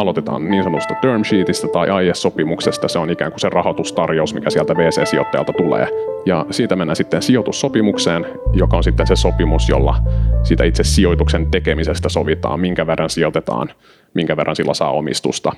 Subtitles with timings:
[0.00, 2.88] aloitetaan niin sanotusta term sheetistä tai aiesopimuksesta.
[2.88, 5.88] Se on ikään kuin se rahoitustarjous, mikä sieltä VC-sijoittajalta tulee.
[6.26, 9.96] Ja siitä mennään sitten sijoitussopimukseen, joka on sitten se sopimus, jolla
[10.42, 13.68] siitä itse sijoituksen tekemisestä sovitaan, minkä verran sijoitetaan,
[14.14, 15.52] minkä verran sillä saa omistusta.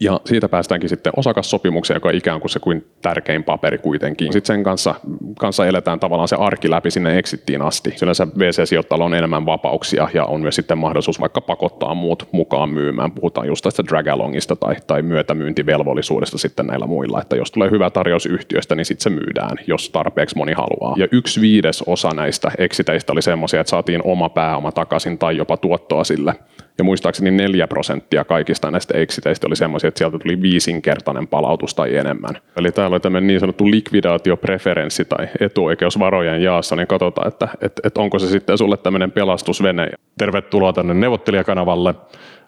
[0.00, 4.32] Ja siitä päästäänkin sitten osakassopimukseen, joka on ikään kuin se kuin tärkein paperi kuitenkin.
[4.32, 4.94] Sitten sen kanssa,
[5.38, 7.94] kanssa eletään tavallaan se arki läpi sinne exittiin asti.
[8.02, 13.12] Yleensä VC-sijoittajalla on enemmän vapauksia ja on myös sitten mahdollisuus vaikka pakottaa muut mukaan myymään.
[13.12, 17.20] Puhutaan just tästä drag-alongista tai, tai myötämyyntivelvollisuudesta sitten näillä muilla.
[17.20, 20.94] Että jos tulee hyvä tarjous yhtiöstä, niin sitten se myydään, jos tarpeeksi moni haluaa.
[20.96, 25.56] Ja yksi viides osa näistä exiteistä oli semmoisia, että saatiin oma pääoma takaisin tai jopa
[25.56, 26.34] tuottoa sille.
[26.78, 31.96] Ja muistaakseni 4 prosenttia kaikista näistä exiteistä oli semmoisia, että sieltä tuli viisinkertainen palautus tai
[31.96, 32.36] enemmän.
[32.56, 37.80] Eli täällä oli tämmöinen niin sanottu likvidaatiopreferenssi tai etuoikeus varojen jaassa, niin katsotaan, että, että,
[37.84, 39.90] että onko se sitten sulle tämmöinen pelastusvene.
[40.18, 41.94] Tervetuloa tänne neuvottelijakanavalle.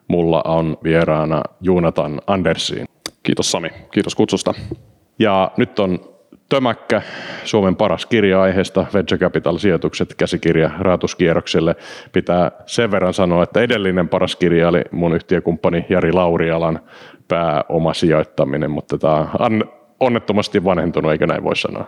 [0.08, 2.86] Mulla on vieraana Juunatan Andersiin.
[3.22, 4.54] Kiitos Sami, kiitos kutsusta.
[5.18, 6.17] Ja nyt on
[6.48, 7.02] Tömäkkä,
[7.44, 11.76] Suomen paras kirja aiheesta, Venture Capital-sijoitukset, käsikirja raatuskierrokselle.
[12.12, 16.80] Pitää sen verran sanoa, että edellinen paras kirja oli mun yhtiökumppani Jari Laurialan
[17.28, 19.64] pääoma sijoittaminen, mutta tämä on
[20.00, 21.84] onnettomasti vanhentunut, eikö näin voi sanoa?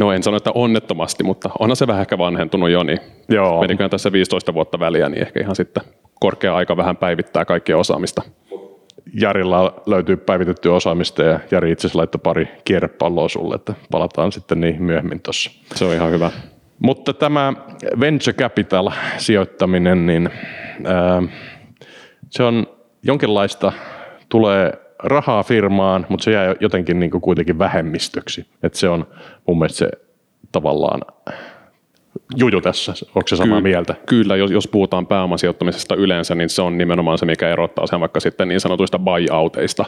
[0.00, 3.60] No en sano, että onnettomasti, mutta onhan se vähän ehkä vanhentunut jo, niin Joo.
[3.60, 5.82] meniköhän tässä 15 vuotta väliä, niin ehkä ihan sitten
[6.20, 8.22] korkea aika vähän päivittää kaikkia osaamista.
[9.14, 14.60] Jarilla löytyy päivitettyä osaamista ja Jari itse asiassa laittoi pari kierrepalloa sulle, että palataan sitten
[14.60, 15.50] niin myöhemmin tuossa.
[15.74, 16.30] Se on ihan hyvä.
[16.78, 17.52] Mutta tämä
[18.00, 20.30] venture capital sijoittaminen, niin
[20.84, 21.22] ää,
[22.30, 22.66] se on
[23.02, 23.72] jonkinlaista,
[24.28, 28.46] tulee rahaa firmaan, mutta se jää jotenkin niin kuin kuitenkin vähemmistöksi.
[28.62, 29.06] että se on
[29.46, 29.90] mun mielestä se
[30.52, 31.00] tavallaan
[32.36, 33.94] juju tässä, onko se samaa Ky- mieltä?
[34.06, 38.20] Kyllä, jos, jos puhutaan pääomasijoittamisesta yleensä, niin se on nimenomaan se, mikä erottaa sen vaikka
[38.20, 39.84] sitten niin sanotuista buyouteista,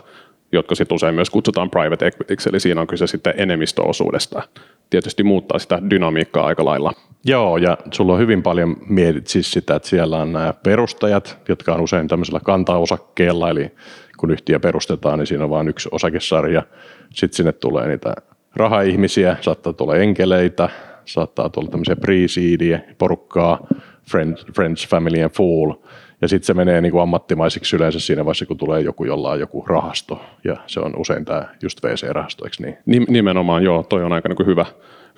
[0.52, 4.42] jotka sitten usein myös kutsutaan private equityksi, eli siinä on kyse sitten enemmistöosuudesta.
[4.90, 6.92] Tietysti muuttaa sitä dynamiikkaa aika lailla.
[7.24, 11.74] Joo, ja sulla on hyvin paljon mietit siis sitä, että siellä on nämä perustajat, jotka
[11.74, 13.70] on usein tämmöisellä kantaosakkeella, eli
[14.16, 16.62] kun yhtiö perustetaan, niin siinä on vain yksi osakesarja.
[17.10, 18.14] Sitten sinne tulee niitä
[18.56, 20.68] rahaihmisiä, saattaa tulla enkeleitä,
[21.12, 22.14] saattaa tulla tämmöisiä pre
[22.98, 23.66] porukkaa,
[24.10, 25.72] friends, friends, family and fool,
[26.22, 29.40] ja sitten se menee niin kuin ammattimaisiksi yleensä siinä vaiheessa, kun tulee joku, jolla on
[29.40, 32.56] joku rahasto, ja se on usein tämä just VC-rahasto, eikö
[32.86, 33.06] niin?
[33.08, 34.66] Nimenomaan joo, toi on aika niin kuin hyvä,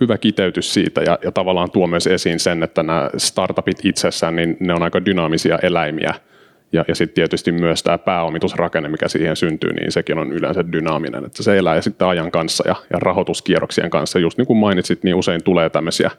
[0.00, 1.02] hyvä kiteytys siitä.
[1.02, 5.04] Ja, ja tavallaan tuo myös esiin sen, että nämä startupit itsessään, niin ne on aika
[5.04, 6.14] dynaamisia eläimiä,
[6.72, 11.24] ja, ja sitten tietysti myös tämä pääomitusrakenne, mikä siihen syntyy, niin sekin on yleensä dynaaminen.
[11.24, 14.18] Että se elää sitten ajan kanssa ja, ja rahoituskierroksien kanssa.
[14.18, 16.10] Just niin kuin mainitsit, niin usein tulee tämmöisiä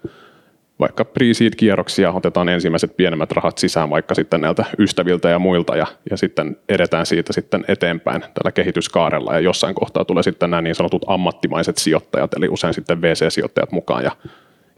[0.80, 6.18] vaikka pre-seed-kierroksia, otetaan ensimmäiset pienemmät rahat sisään vaikka sitten näiltä ystäviltä ja muilta ja, ja
[6.18, 11.06] sitten edetään siitä sitten eteenpäin tällä kehityskaarella ja jossain kohtaa tulee sitten nämä niin sanotut
[11.08, 14.12] ammattimaiset sijoittajat, eli usein sitten VC-sijoittajat mukaan ja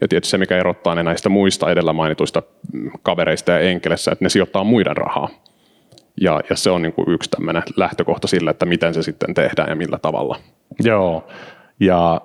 [0.00, 2.42] ja tietysti se, mikä erottaa ne näistä muista edellä mainituista
[3.02, 5.28] kavereista ja enkelessä, että ne sijoittaa muiden rahaa.
[6.20, 9.68] Ja, ja se on niin kuin yksi tämmöinen lähtökohta sille, että miten se sitten tehdään
[9.68, 10.38] ja millä tavalla.
[10.84, 11.28] Joo,
[11.80, 12.20] ja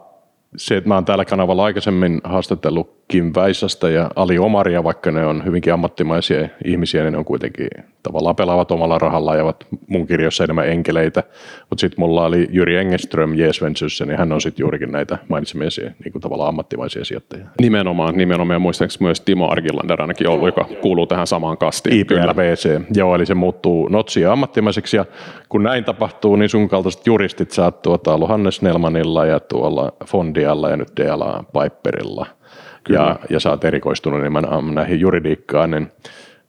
[0.58, 5.26] se, että mä oon täällä kanavalla aikaisemmin haastatellut Kim Väisästä ja Ali Omaria, vaikka ne
[5.26, 7.68] on hyvinkin ammattimaisia ihmisiä, niin ne on kuitenkin
[8.04, 11.24] tavallaan pelaavat omalla rahalla ja ovat mun kirjoissa enemmän enkeleitä.
[11.70, 15.70] Mutta sitten mulla oli Jyri Engeström Ventures, niin hän on sitten juurikin näitä mainitsemia
[16.04, 17.46] niin kuin tavallaan ammattimaisia sijoittajia.
[17.62, 18.56] Nimenomaan, nimenomaan.
[18.56, 21.96] Ja muistaakseni myös Timo Argilander ainakin ollut, joka kuuluu tähän samaan kastiin.
[22.00, 24.98] IPRVC, joo, eli se muuttuu notsia ammattimaiseksi.
[24.98, 25.06] Ja
[25.50, 30.70] kun näin tapahtuu, niin sun kaltaiset juristit saat tuota ollut Hannes Nelmanilla ja tuolla Fondialla
[30.70, 32.26] ja nyt DLA Piperilla–
[32.90, 35.92] ja, ja sä oot erikoistunut enemmän näihin juridiikkaan, niin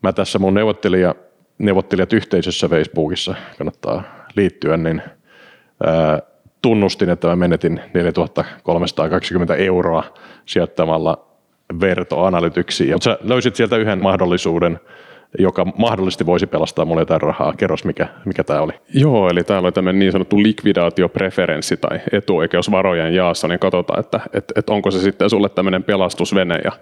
[0.03, 1.15] mä tässä mun neuvottelija,
[1.59, 4.03] neuvottelijat yhteisössä Facebookissa kannattaa
[4.37, 5.03] liittyä, niin
[5.84, 6.22] ää,
[6.62, 10.04] tunnustin, että mä menetin 4320 euroa
[10.47, 11.26] sijoittamalla
[11.81, 12.93] vertoanalytyksiin.
[12.93, 14.81] Mutta sä löysit sieltä yhden mahdollisuuden–
[15.38, 17.54] joka mahdollisesti voisi pelastaa mulle jotain rahaa.
[17.56, 18.72] Kerros, mikä, mikä tämä oli.
[18.94, 24.20] Joo, eli täällä oli tämmöinen niin sanottu likvidaatiopreferenssi tai etuoikeus varojen jaassa, niin katsotaan, että,
[24.32, 26.73] että, että onko se sitten sulle tämmöinen pelastusvene ja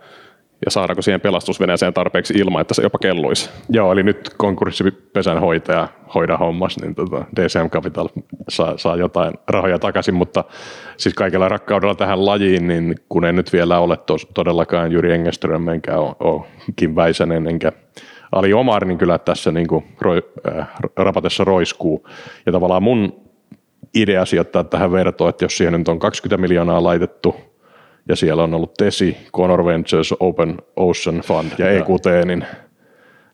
[0.64, 3.50] ja saadaanko siihen pelastusveneeseen tarpeeksi ilman, että se jopa kelluisi.
[3.68, 8.08] Joo, eli nyt konkurssipesän hoitaja hoida hommas, niin tota DCM Capital
[8.48, 10.44] saa, saa jotain rahoja takaisin, mutta
[10.96, 15.68] siis kaikella rakkaudella tähän lajiin, niin kun en nyt vielä ole tos, todellakaan Jyri Engeström,
[15.68, 16.42] enkä ole, ole
[16.76, 17.72] Kim Väisänen, enkä
[18.32, 22.08] Ali Omar, niin kyllä tässä niin kuin roi, äh, rapatessa roiskuu.
[22.46, 23.12] Ja tavallaan mun
[23.94, 27.36] idea sijoittaa tähän vertoon, että jos siihen nyt on 20 miljoonaa laitettu,
[28.08, 32.44] ja siellä on ollut TESI, Conor Ventures, Open Ocean Fund ja EQT, niin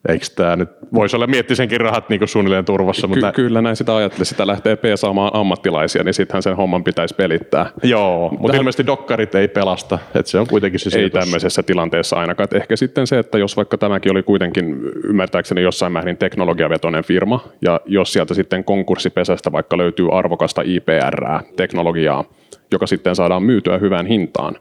[0.08, 3.06] eikö tämä nyt, voisi olla miettisenkin rahat niin suunnilleen turvassa.
[3.06, 3.32] Ky- mutta...
[3.32, 7.70] Kyllä näin sitä ajattelin, sitä lähtee peesaamaan ammattilaisia, niin sittenhän sen homman pitäisi pelittää.
[7.82, 8.60] Joo, mutta Tähän...
[8.60, 12.76] ilmeisesti dokkarit ei pelasta, että se on kuitenkin se Ei tämmöisessä tilanteessa ainakaan, että ehkä
[12.76, 18.12] sitten se, että jos vaikka tämäkin oli kuitenkin ymmärtääkseni jossain määrin teknologiavetoinen firma, ja jos
[18.12, 22.24] sieltä sitten konkurssipesästä vaikka löytyy arvokasta IPR, teknologiaa,
[22.72, 24.56] joka sitten saadaan myytyä hyvään hintaan,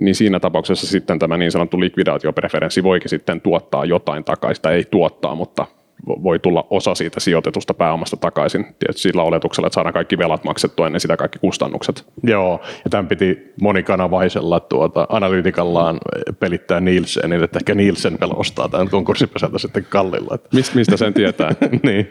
[0.00, 5.34] niin siinä tapauksessa sitten tämä niin sanottu likvidaatiopreferenssi voikin sitten tuottaa jotain takaisin, ei tuottaa,
[5.34, 5.66] mutta
[6.06, 8.64] voi tulla osa siitä sijoitetusta pääomasta takaisin.
[8.78, 12.06] Tietysti sillä oletuksella, että saadaan kaikki velat maksettua ennen sitä kaikki kustannukset.
[12.22, 15.98] Joo, ja tämän piti monikanavaisella tuota, analyytikallaan
[16.40, 20.38] pelittää Nielsen, niin että ehkä Nielsen vielä ostaa tämän konkurssipesältä sitten kallilla.
[20.54, 21.50] Mist, mistä sen tietää?
[21.82, 22.10] niin,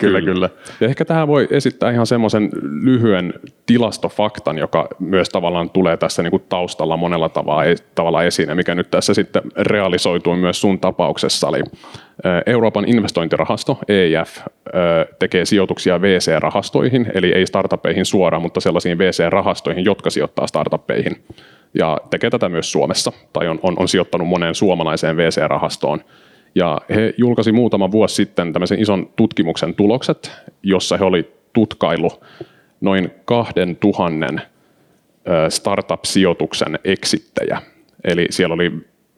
[0.00, 0.50] kyllä, kyllä, kyllä.
[0.80, 3.34] Ja ehkä tähän voi esittää ihan semmoisen lyhyen
[3.66, 7.62] tilastofaktan, joka myös tavallaan tulee tässä niin kuin taustalla monella tavalla,
[7.94, 11.48] tavalla esiin, ja mikä nyt tässä sitten realisoituu myös sun tapauksessa.
[11.48, 11.62] Eli
[12.46, 14.38] Euroopan investointirahasto EIF
[15.18, 21.24] tekee sijoituksia VC-rahastoihin, eli ei startuppeihin suoraan, mutta sellaisiin VC-rahastoihin, jotka sijoittaa startuppeihin.
[21.74, 26.00] Ja tekee tätä myös Suomessa, tai on, on, on sijoittanut moneen suomalaiseen VC-rahastoon.
[26.54, 30.32] Ja he julkaisi muutama vuosi sitten tämmöisen ison tutkimuksen tulokset,
[30.62, 32.10] jossa he oli tutkailu
[32.80, 34.26] noin 2000
[35.48, 37.62] startup-sijoituksen eksittejä.
[38.04, 38.72] Eli siellä oli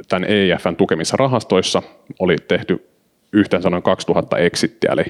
[0.08, 1.82] tämän EIFn tukemissa rahastoissa
[2.18, 2.87] oli tehty
[3.32, 5.04] yhteensä noin 2000 exittiä, eli,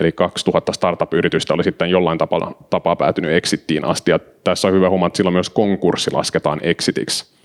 [0.00, 4.10] eli 2000 startup-yritystä oli sitten jollain tapaa, tapaa päätynyt exittiin asti.
[4.10, 7.40] Ja tässä on hyvä huomata, että silloin myös konkurssi lasketaan exitiksi.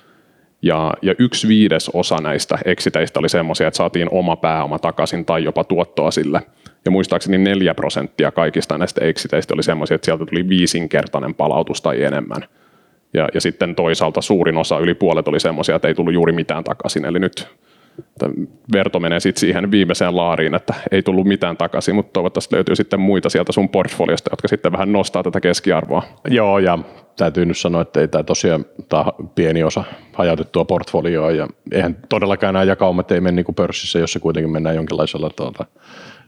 [0.62, 5.44] Ja, ja yksi viides osa näistä exiteistä oli semmoisia, että saatiin oma pääoma takaisin tai
[5.44, 6.42] jopa tuottoa sille.
[6.86, 12.04] Ja muistaakseni neljä prosenttia kaikista näistä exiteistä oli semmoisia, että sieltä tuli viisinkertainen palautus tai
[12.04, 12.46] enemmän–
[13.16, 16.64] ja, ja sitten toisaalta suurin osa, yli puolet oli semmoisia, että ei tullut juuri mitään
[16.64, 17.06] takaisin.
[17.06, 17.48] Eli nyt
[18.74, 23.00] verto menee sitten siihen viimeiseen laariin, että ei tullut mitään takaisin, mutta toivottavasti löytyy sitten
[23.00, 26.04] muita sieltä sun portfoliosta, jotka sitten vähän nostaa tätä keskiarvoa.
[26.28, 26.80] Joo, ja
[27.18, 29.06] täytyy nyt sanoa, että ei tämä tosiaan tämä
[29.36, 29.84] pieni osa
[30.14, 34.76] hajautettua portfolioa, ja eihän todellakaan nämä jakaumat ei mene niin kuin pörssissä, jossa kuitenkin mennään
[34.76, 35.66] jonkinlaisella tuota,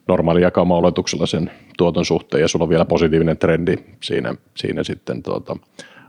[0.08, 5.56] normaali jakauma-oletuksella sen tuoton suhteen, ja sulla on vielä positiivinen trendi siinä, siinä sitten tuota,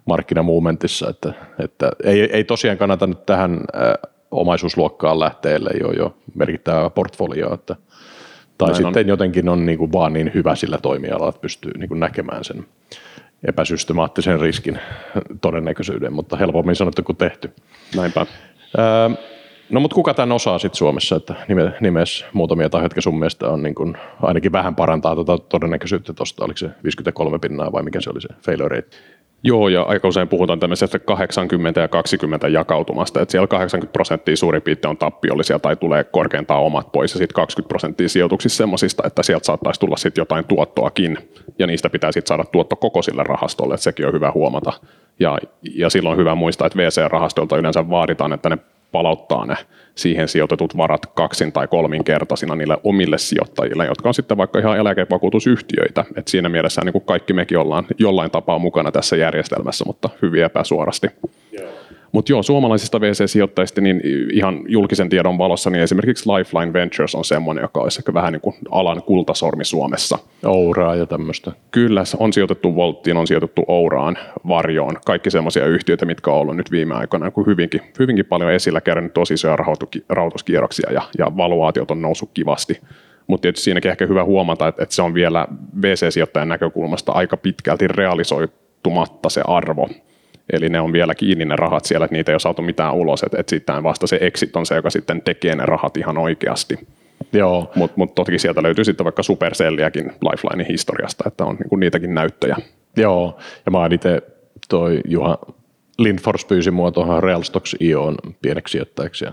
[0.04, 6.16] markkinamovementissa, että, että ei, ei tosiaan kannata nyt tähän äh, omaisuusluokkaan lähteä, ei ole jo
[6.34, 7.76] merkittävää portfolioa, että,
[8.58, 9.08] tai Näin sitten on.
[9.08, 12.66] jotenkin on niin kuin vaan niin hyvä sillä toimialalla, että pystyy niin kuin näkemään sen
[13.44, 14.78] epäsystemaattisen riskin
[15.40, 17.52] todennäköisyyden, mutta helpommin sanottu kuin tehty.
[17.96, 18.26] Näinpä.
[18.78, 19.08] Öö,
[19.70, 23.48] no mutta kuka tämän osaa sitten Suomessa, että nime, nimes muutamia tahoja, jotka sun mielestä
[23.48, 28.00] on niin kuin, ainakin vähän parantaa tuota todennäköisyyttä tuosta, oliko se 53 pinnaa vai mikä
[28.00, 28.96] se oli se failure rate?
[29.42, 34.62] Joo, ja aika usein puhutaan tämmöisestä 80 ja 20 jakautumasta, että siellä 80 prosenttia suurin
[34.62, 39.22] piirtein on tappiollisia tai tulee korkeintaan omat pois, ja sitten 20 prosenttia sijoituksissa semmoisista, että
[39.22, 41.18] sieltä saattaisi tulla sitten jotain tuottoakin,
[41.58, 44.72] ja niistä pitää sitten saada tuotto koko sille rahastolle, että sekin on hyvä huomata.
[45.20, 45.38] Ja,
[45.74, 48.58] ja silloin on hyvä muistaa, että VC-rahastoilta yleensä vaaditaan, että ne
[48.92, 49.56] palauttaa ne
[49.94, 56.04] siihen sijoitetut varat kaksin tai kolminkertaisina niille omille sijoittajille, jotka on sitten vaikka ihan eläkevakuutusyhtiöitä.
[56.16, 60.44] Et siinä mielessä niin kuin kaikki mekin ollaan jollain tapaa mukana tässä järjestelmässä, mutta hyvin
[60.44, 61.06] epäsuorasti.
[62.12, 64.02] Mutta joo, suomalaisista VC-sijoittajista niin
[64.32, 68.40] ihan julkisen tiedon valossa niin esimerkiksi Lifeline Ventures on semmoinen, joka olisi ehkä vähän niin
[68.40, 70.18] kuin alan kultasormi Suomessa.
[70.44, 71.52] Ouraa ja tämmöistä.
[71.70, 74.18] Kyllä, on sijoitettu Volttiin, on sijoitettu Ouraan,
[74.48, 78.80] Varjoon, kaikki semmoisia yhtiöitä, mitkä on ollut nyt viime aikoina kuin hyvinkin, hyvinkin paljon esillä,
[78.80, 79.56] kerännyt tosi isoja
[80.08, 82.80] rahoituskierroksia ja, ja valuaatiot on noussut kivasti.
[83.26, 85.46] Mutta tietysti siinäkin ehkä hyvä huomata, että, että se on vielä
[85.82, 89.88] VC-sijoittajan näkökulmasta aika pitkälti realisoitumatta se arvo,
[90.52, 93.22] Eli ne on vielä kiinni ne rahat siellä, että niitä ei ole saatu mitään ulos,
[93.22, 96.78] että, että sitten vasta se exit on se, joka sitten tekee ne rahat ihan oikeasti.
[97.32, 97.72] Joo.
[97.74, 102.56] Mutta mut toki sieltä löytyy sitten vaikka Supercelliäkin Lifelinein historiasta, että on niinku niitäkin näyttöjä.
[102.96, 104.22] Joo, ja mä itse
[104.68, 105.38] toi Juha
[105.98, 109.32] Lindfors pyysi mua tuohon Realstocks IOon pieneksi sijoittajaksi ja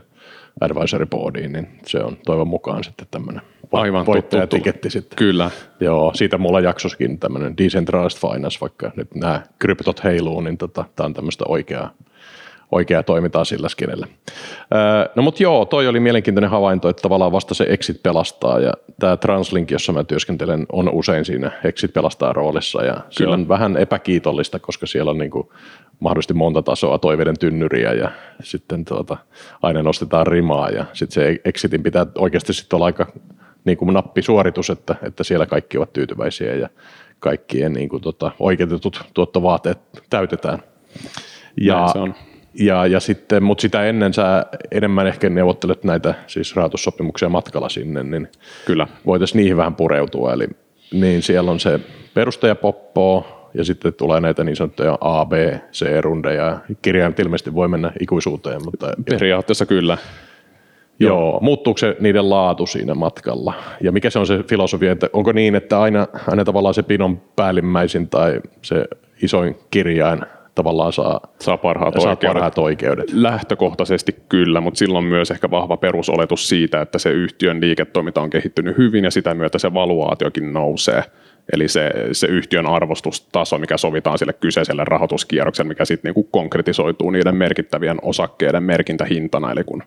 [0.62, 5.17] advisory boardiin, niin se on toivon mukaan sitten tämmöinen Aivan, voittajatiketti sitten.
[5.17, 5.51] Kyllä.
[5.79, 11.05] Joo, siitä mulla jaksoskin tämmöinen decentralized finance, vaikka nyt nämä kryptot heiluu, niin tota, tämä
[11.05, 11.91] on tämmöistä oikeaa,
[12.71, 14.07] oikeaa toimintaa sillä skenellä.
[14.74, 18.74] Öö, no mutta joo, toi oli mielenkiintoinen havainto, että tavallaan vasta se exit pelastaa ja
[19.00, 23.09] tämä Translink, jossa mä työskentelen, on usein siinä exit pelastaa roolissa ja Kyllä.
[23.12, 25.53] se on vähän epäkiitollista, koska siellä on niinku
[25.99, 28.11] mahdollisesti monta tasoa toiveiden tynnyriä ja
[28.43, 29.17] sitten tuota,
[29.61, 33.07] aina nostetaan rimaa ja sitten se exitin pitää oikeasti sitten olla aika
[33.65, 36.69] niin kuin nappisuoritus, että, että siellä kaikki ovat tyytyväisiä ja
[37.19, 40.59] kaikkien niin kuin, tota, oikeutetut tuottovaateet täytetään.
[41.61, 42.15] Ja, se on.
[42.59, 48.03] Ja, ja sitten, mutta sitä ennen sä enemmän ehkä neuvottelet näitä siis rahoitussopimuksia matkalla sinne,
[48.03, 48.27] niin
[48.65, 48.87] Kyllä.
[49.05, 50.33] voitaisiin niihin vähän pureutua.
[50.33, 50.47] Eli
[50.93, 51.79] niin siellä on se
[52.13, 55.33] perustajapoppo ja sitten tulee näitä niin sanottuja A, B,
[55.71, 56.57] C-rundeja.
[56.81, 59.97] Kirjaimet ilmeisesti voi mennä ikuisuuteen, mutta Periaatteessa kyllä.
[61.00, 63.53] Joo, muuttuuko se niiden laatu siinä matkalla?
[63.81, 67.21] Ja mikä se on se filosofia, että onko niin, että aina, aina tavallaan se pinon
[67.35, 68.85] päällimmäisin tai se
[69.21, 70.19] isoin kirjain
[70.55, 72.33] tavallaan saa, Saa parhaat saa oikeudet.
[72.33, 73.13] parhaat oikeudet?
[73.13, 78.77] Lähtökohtaisesti kyllä, mutta silloin myös ehkä vahva perusoletus siitä, että se yhtiön liiketoiminta on kehittynyt
[78.77, 81.03] hyvin ja sitä myötä se valuaatiokin nousee.
[81.53, 87.35] Eli se, se yhtiön arvostustaso, mikä sovitaan sille kyseiselle rahoituskierrokselle, mikä sitten niinku konkretisoituu niiden
[87.35, 89.51] merkittävien osakkeiden merkintähintana.
[89.51, 89.83] Eli kun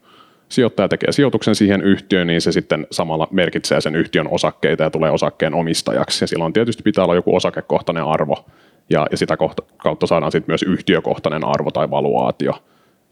[0.49, 5.11] sijoittaja tekee sijoituksen siihen yhtiöön, niin se sitten samalla merkitsee sen yhtiön osakkeita ja tulee
[5.11, 6.25] osakkeen omistajaksi.
[6.25, 8.45] Ja silloin tietysti pitää olla joku osakekohtainen arvo,
[8.91, 12.53] ja, ja sitä kohta, kautta saadaan sitten myös yhtiökohtainen arvo tai valuaatio.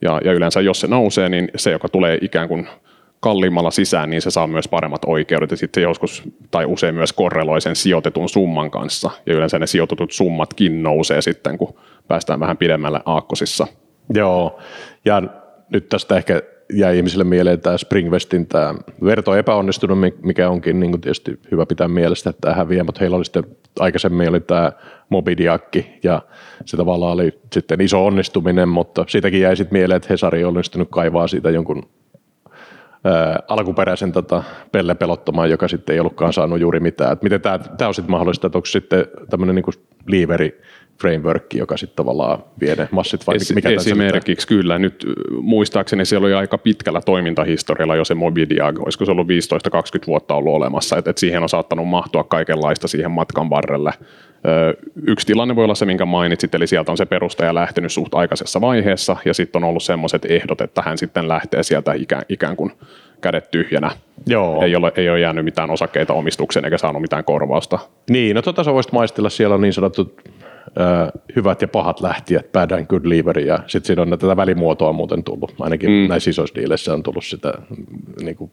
[0.00, 2.68] Ja, ja yleensä jos se nousee, niin se, joka tulee ikään kuin
[3.20, 7.60] kalliimmalla sisään, niin se saa myös paremmat oikeudet ja sitten joskus tai usein myös korreloi
[7.60, 9.10] sen sijoitetun summan kanssa.
[9.26, 11.74] Ja yleensä ne sijoitetut summatkin nousee sitten, kun
[12.08, 13.66] päästään vähän pidemmälle aakkosissa.
[14.14, 14.58] Joo,
[15.04, 15.22] ja
[15.70, 16.42] nyt tästä ehkä
[16.72, 22.30] jäi ihmisille mieleen tämä Springwestin tämä verto epäonnistunut, mikä onkin niin tietysti hyvä pitää mielessä,
[22.30, 23.44] että tämä häviää, mutta heillä oli sitten
[23.80, 24.72] aikaisemmin oli tämä
[25.08, 26.22] Mobidiakki ja
[26.64, 30.88] se tavallaan oli sitten iso onnistuminen, mutta siitäkin jäi sitten mieleen, että Hesari on onnistunut
[30.90, 31.88] kaivaa siitä jonkun
[33.06, 37.12] ää, alkuperäisen tota, pellepelottoman, joka sitten ei ollutkaan saanut juuri mitään.
[37.12, 39.64] Et miten tämä, on sitten mahdollista, että onko sitten tämmöinen niin
[40.06, 40.60] liiveri
[41.00, 44.78] framework, joka sitten tavallaan vie ne massit vai Es, mikä tässä esimerkiksi kyllä.
[44.78, 45.06] Nyt
[45.40, 49.30] muistaakseni siellä oli aika pitkällä toimintahistorialla jo se Mobidiag, olisiko se ollut 15-20
[50.06, 53.92] vuotta ollut olemassa, että et siihen on saattanut mahtua kaikenlaista siihen matkan varrelle.
[55.06, 58.60] Yksi tilanne voi olla se, minkä mainitsit, eli sieltä on se perustaja lähtenyt suht aikaisessa
[58.60, 62.72] vaiheessa, ja sitten on ollut sellaiset ehdot, että hän sitten lähtee sieltä ikään, ikään kuin
[63.20, 63.90] kädet tyhjänä.
[64.26, 64.62] Joo.
[64.62, 67.78] Ei ole, ei ole jäänyt mitään osakkeita omistukseen eikä saanut mitään korvausta.
[68.10, 70.20] Niin, no tota sä voisit maistella, siellä on niin sanotut
[70.66, 74.92] ö, hyvät ja pahat lähtijät, bad and good leaver, ja sitten siinä on tätä välimuotoa
[74.92, 76.08] muuten tullut, ainakin mm.
[76.08, 77.54] näissä isoissa diileissä on tullut sitä,
[78.22, 78.50] niin kuin,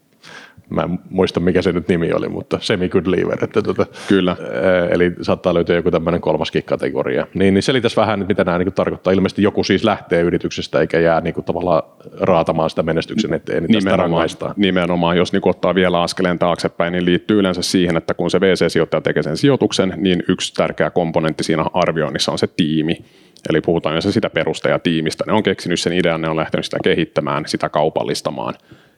[0.70, 4.36] mä en muista mikä se nyt nimi oli, mutta semi good leaver, että tota, Kyllä.
[4.40, 7.28] ö, eli saattaa löytyä joku tämmöinen kolmaskin kategoria.
[7.34, 9.14] Niin, niin selitäisi vähän, että mitä nämä niin kuin tarkoittaa.
[9.14, 11.84] Ilmeisesti joku siis lähtee yrityksestä eikä jää niin kuin, tavallaan
[12.20, 14.54] raatamaan sitä menestyksen eteen, niin tästä Nimenomaan, rangaistaan.
[14.58, 19.02] nimenomaan, jos niin ottaa vielä askeleen taaksepäin, niin liittyy yleensä siihen, että kun se VC-sijoittaja
[19.02, 23.06] tekee sen sijoituksen, niin yksi tärkeä komponentti siinä arvioinnissa on se tiimi.
[23.50, 25.24] Eli puhutaan yleensä sitä perustajatiimistä.
[25.28, 28.54] Ne on keksinyt sen idean, ne on lähtenyt sitä kehittämään, sitä kaupallistamaan.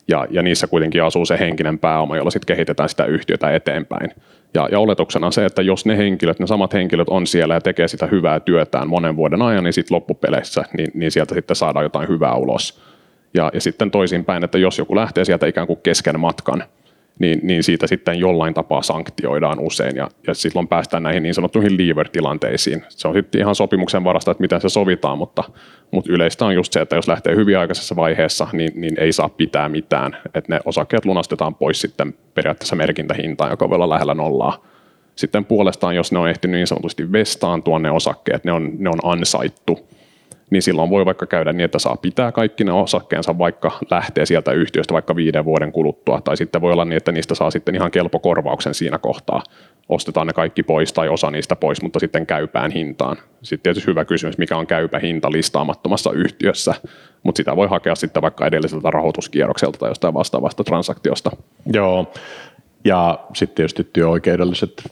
[0.07, 4.12] Ja, ja niissä kuitenkin asuu se henkinen pääoma, jolla sitten kehitetään sitä yhtiötä eteenpäin.
[4.53, 7.62] Ja, ja oletuksena on se, että jos ne henkilöt, ne samat henkilöt on siellä ja
[7.62, 11.85] tekee sitä hyvää työtään monen vuoden ajan, niin sitten loppupeleissä niin, niin sieltä sitten saadaan
[11.85, 12.81] jotain hyvää ulos.
[13.35, 16.63] Ja, ja sitten toisinpäin, että jos joku lähtee sieltä ikään kuin kesken matkan,
[17.19, 21.77] niin, niin siitä sitten jollain tapaa sanktioidaan usein ja, ja silloin päästään näihin niin sanottuihin
[21.77, 22.83] leaver-tilanteisiin.
[22.89, 25.43] Se on sitten ihan sopimuksen varasta, että miten se sovitaan, mutta,
[25.91, 29.29] mutta yleistä on just se, että jos lähtee hyvin aikaisessa vaiheessa, niin, niin ei saa
[29.29, 30.17] pitää mitään.
[30.25, 34.65] Että ne osakkeet lunastetaan pois sitten periaatteessa merkintähintaan, joka voi olla lähellä nollaa.
[35.15, 38.99] Sitten puolestaan, jos ne on ehtinyt niin sanotusti vestaantua ne osakkeet, ne on, ne on
[39.03, 39.87] ansaittu,
[40.49, 44.51] niin silloin voi vaikka käydä niin, että saa pitää kaikki ne osakkeensa, vaikka lähtee sieltä
[44.51, 47.91] yhtiöstä vaikka viiden vuoden kuluttua, tai sitten voi olla niin, että niistä saa sitten ihan
[47.91, 49.43] kelpo korvauksen siinä kohtaa.
[49.89, 53.17] Ostetaan ne kaikki pois tai osa niistä pois, mutta sitten käypään hintaan.
[53.41, 56.73] Sitten tietysti hyvä kysymys, mikä on käypä hinta listaamattomassa yhtiössä,
[57.23, 61.31] mutta sitä voi hakea sitten vaikka edelliseltä rahoituskierrokselta tai jostain vastaavasta transaktiosta.
[61.73, 62.13] Joo,
[62.85, 64.83] ja sitten tietysti työoikeudelliset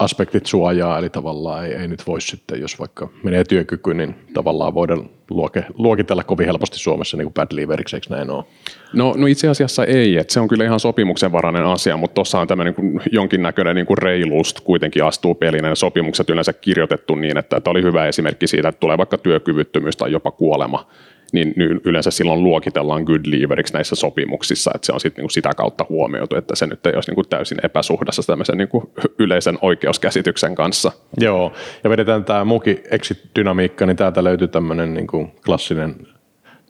[0.00, 4.74] aspektit suojaa, eli tavallaan ei, ei nyt voi sitten, jos vaikka menee työkyky, niin tavallaan
[4.74, 4.96] voida
[5.30, 8.44] luoke, luokitella kovin helposti Suomessa niin kuin bad leaveriksi, eikö näin ole?
[8.92, 12.48] No, no itse asiassa ei, että se on kyllä ihan sopimuksenvarainen asia, mutta tuossa on
[12.48, 15.64] tämmöinen niin jonkinnäköinen niin kuin reiluus kuitenkin astuu peliin.
[15.64, 19.96] Ne sopimukset yleensä kirjoitettu niin, että, että oli hyvä esimerkki siitä, että tulee vaikka työkyvyttömyys
[19.96, 20.86] tai jopa kuolema,
[21.32, 25.86] niin yleensä silloin luokitellaan good leaveriksi näissä sopimuksissa, että se on sitten niin sitä kautta
[25.88, 30.54] huomioitu, että se nyt ei olisi niin kuin täysin epäsuhdassa tämmöisen niin kuin yleisen oikeuskäsityksen
[30.54, 30.92] kanssa.
[31.20, 31.52] Joo,
[31.84, 35.96] ja vedetään tämä muukin exit-dynamiikka, niin täältä löytyy tämmöinen niin kuin klassinen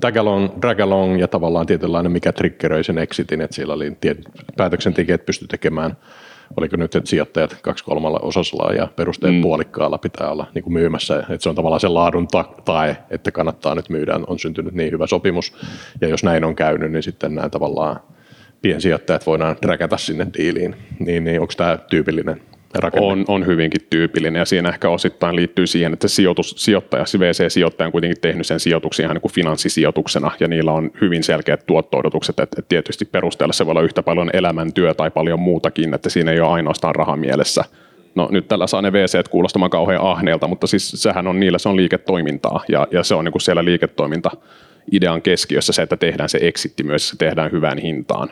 [0.01, 4.19] tagalong, dragalong ja tavallaan tietynlainen, mikä triggeröi sen exitin, että siellä oli tiet,
[4.57, 5.97] päätöksentekijät pysty tekemään
[6.57, 9.43] oliko nyt, että sijoittajat kaksi kolmalla osasella ja perusteen mm.
[9.43, 13.33] puolikkaalla pitää olla niin kuin myymässä, että se on tavallaan se laadun ta- tae, että
[13.33, 15.53] kannattaa nyt myydä, on syntynyt niin hyvä sopimus,
[16.01, 18.01] ja jos näin on käynyt, niin sitten nämä tavallaan
[18.63, 22.43] piensijoittajat voidaan dräkätä sinne diiliin, niin, niin onko tämä tyypillinen
[23.01, 27.93] On, on hyvinkin tyypillinen ja siinä ehkä osittain liittyy siihen, että sijoitus, sijoittaja, VC-sijoittaja on
[27.93, 32.57] kuitenkin tehnyt sen sijoituksen ihan niin kuin finanssisijoituksena ja niillä on hyvin selkeät tuotto-odotukset, että,
[32.59, 36.41] että tietysti perusteella se voi olla yhtä paljon elämäntyö tai paljon muutakin, että siinä ei
[36.41, 37.65] ole ainoastaan raha mielessä.
[38.15, 41.69] No nyt tällä saa ne VC kuulostamaan kauhean ahneelta, mutta siis sehän on niillä se
[41.69, 44.31] on liiketoimintaa ja, ja se on niin kuin siellä liiketoiminta
[44.93, 48.29] idean keskiössä se, että tehdään se exitti myös, se tehdään hyvään hintaan.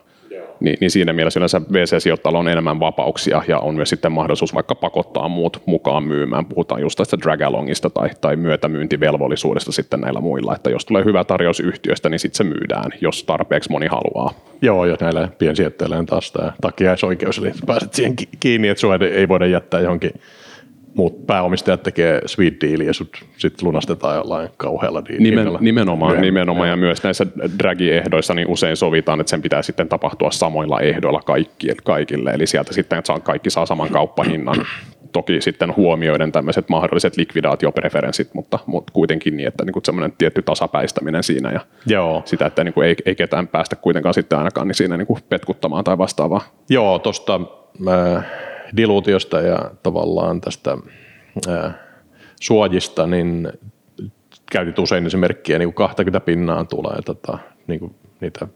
[0.61, 4.75] Niin, niin siinä mielessä yleensä VC-sijoittajalla on enemmän vapauksia ja on myös sitten mahdollisuus vaikka
[4.75, 6.47] pakottaa muut mukaan myymään.
[6.47, 11.61] Puhutaan just tästä drag-alongista tai, tai myötämyyntivelvollisuudesta sitten näillä muilla, että jos tulee hyvä tarjous
[11.61, 14.35] yhtiöstä, niin sitten se myydään, jos tarpeeksi moni haluaa.
[14.63, 19.47] Joo, jos näillä piensijoittajilla on taas tämä takiaisoikeus, eli pääset siihen kiinni, että ei voida
[19.47, 20.11] jättää johonkin
[20.99, 26.27] muut pääomistajat tekee sweet deal ja sitten lunastetaan jollain kauhealla Nimen, Nimenomaan, Myöhemmin.
[26.27, 27.27] nimenomaan ja myös näissä
[27.59, 32.31] dragi-ehdoissa niin usein sovitaan, että sen pitää sitten tapahtua samoilla ehdoilla kaikille, kaikille.
[32.31, 34.57] eli sieltä sitten että kaikki saa saman kauppahinnan.
[35.13, 41.23] Toki sitten huomioiden tämmöiset mahdolliset likvidaatiopreferenssit, mutta, mutta kuitenkin niin, että niin semmoinen tietty tasapäistäminen
[41.23, 42.23] siinä ja Joo.
[42.25, 45.21] sitä, että niin kuin ei, ei ketään päästä kuitenkaan sitten ainakaan niin siinä niin kuin
[45.29, 46.41] petkuttamaan tai vastaavaa.
[46.71, 47.41] Joo, tuosta
[48.77, 50.79] diluutiosta ja tavallaan tästä
[51.49, 51.75] ää,
[52.41, 53.53] suojista, niin
[54.53, 58.49] käytit usein esimerkkiä, niin kuin 20 pinnaan tulee tota, niin kuin niitä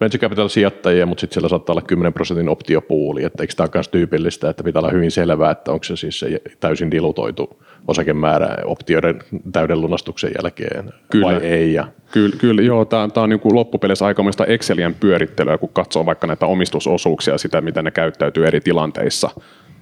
[0.00, 3.70] venture capital sijoittajia, mutta sitten siellä saattaa olla 10 prosentin optiopuuli, että eikö tämä ole
[3.74, 8.56] myös tyypillistä, että pitää olla hyvin selvää, että onko se siis se täysin dilutoitu osakemäärä
[8.64, 9.20] optioiden
[9.52, 11.26] täyden lunastuksen jälkeen kyllä.
[11.26, 11.72] vai ei.
[11.72, 11.86] Ja...
[12.10, 16.26] Kyllä, kyllä joo, tämä, tämä on niin kuin loppupeleissä aikamoista Excelien pyörittelyä, kun katsoo vaikka
[16.26, 19.30] näitä omistusosuuksia, sitä miten ne käyttäytyy eri tilanteissa.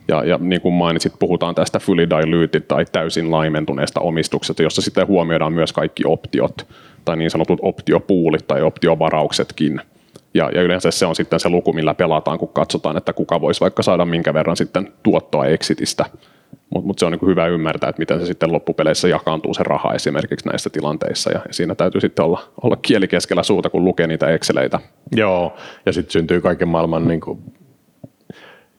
[0.09, 5.07] Ja, ja niin kuin mainitsit, puhutaan tästä fully diluted tai täysin laimentuneesta omistuksesta, jossa sitten
[5.07, 6.67] huomioidaan myös kaikki optiot
[7.05, 9.81] tai niin sanotut optiopuulit tai optiovarauksetkin.
[10.35, 13.61] Ja, ja yleensä se on sitten se luku, millä pelataan, kun katsotaan, että kuka voisi
[13.61, 16.05] vaikka saada minkä verran sitten tuottoa exitistä.
[16.71, 19.95] Mutta mut se on niin hyvä ymmärtää, että miten se sitten loppupeleissä jakaantuu se raha
[19.95, 21.31] esimerkiksi näissä tilanteissa.
[21.31, 24.81] Ja, ja siinä täytyy sitten olla, olla kieli keskellä suuta, kun lukee niitä Exceleitä.
[25.17, 25.57] Joo,
[25.87, 27.39] ja sitten syntyy kaiken maailman niin kuin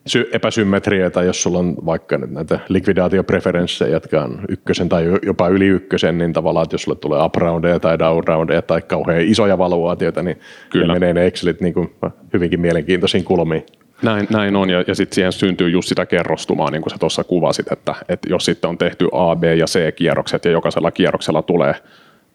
[0.08, 5.68] sy- epäsymmetrioita, jos sulla on vaikka nyt näitä likvidaatiopreferenssejä, jotka on ykkösen tai jopa yli
[5.68, 9.58] ykkösen, niin tavallaan, että jos sulle tulee up roundeja tai down roundeja tai kauhean isoja
[9.58, 10.94] valuaatioita, niin Kyllä.
[10.94, 11.96] ne menee ne Excelit niin kuin
[12.34, 13.66] hyvinkin mielenkiintoisiin kulmiin.
[14.04, 17.24] Näin, näin on, ja, ja sitten siihen syntyy just sitä kerrostumaa, niin kuin sä tuossa
[17.24, 21.76] kuvasit, että, että jos sitten on tehty A, B ja C-kierrokset, ja jokaisella kierroksella tulee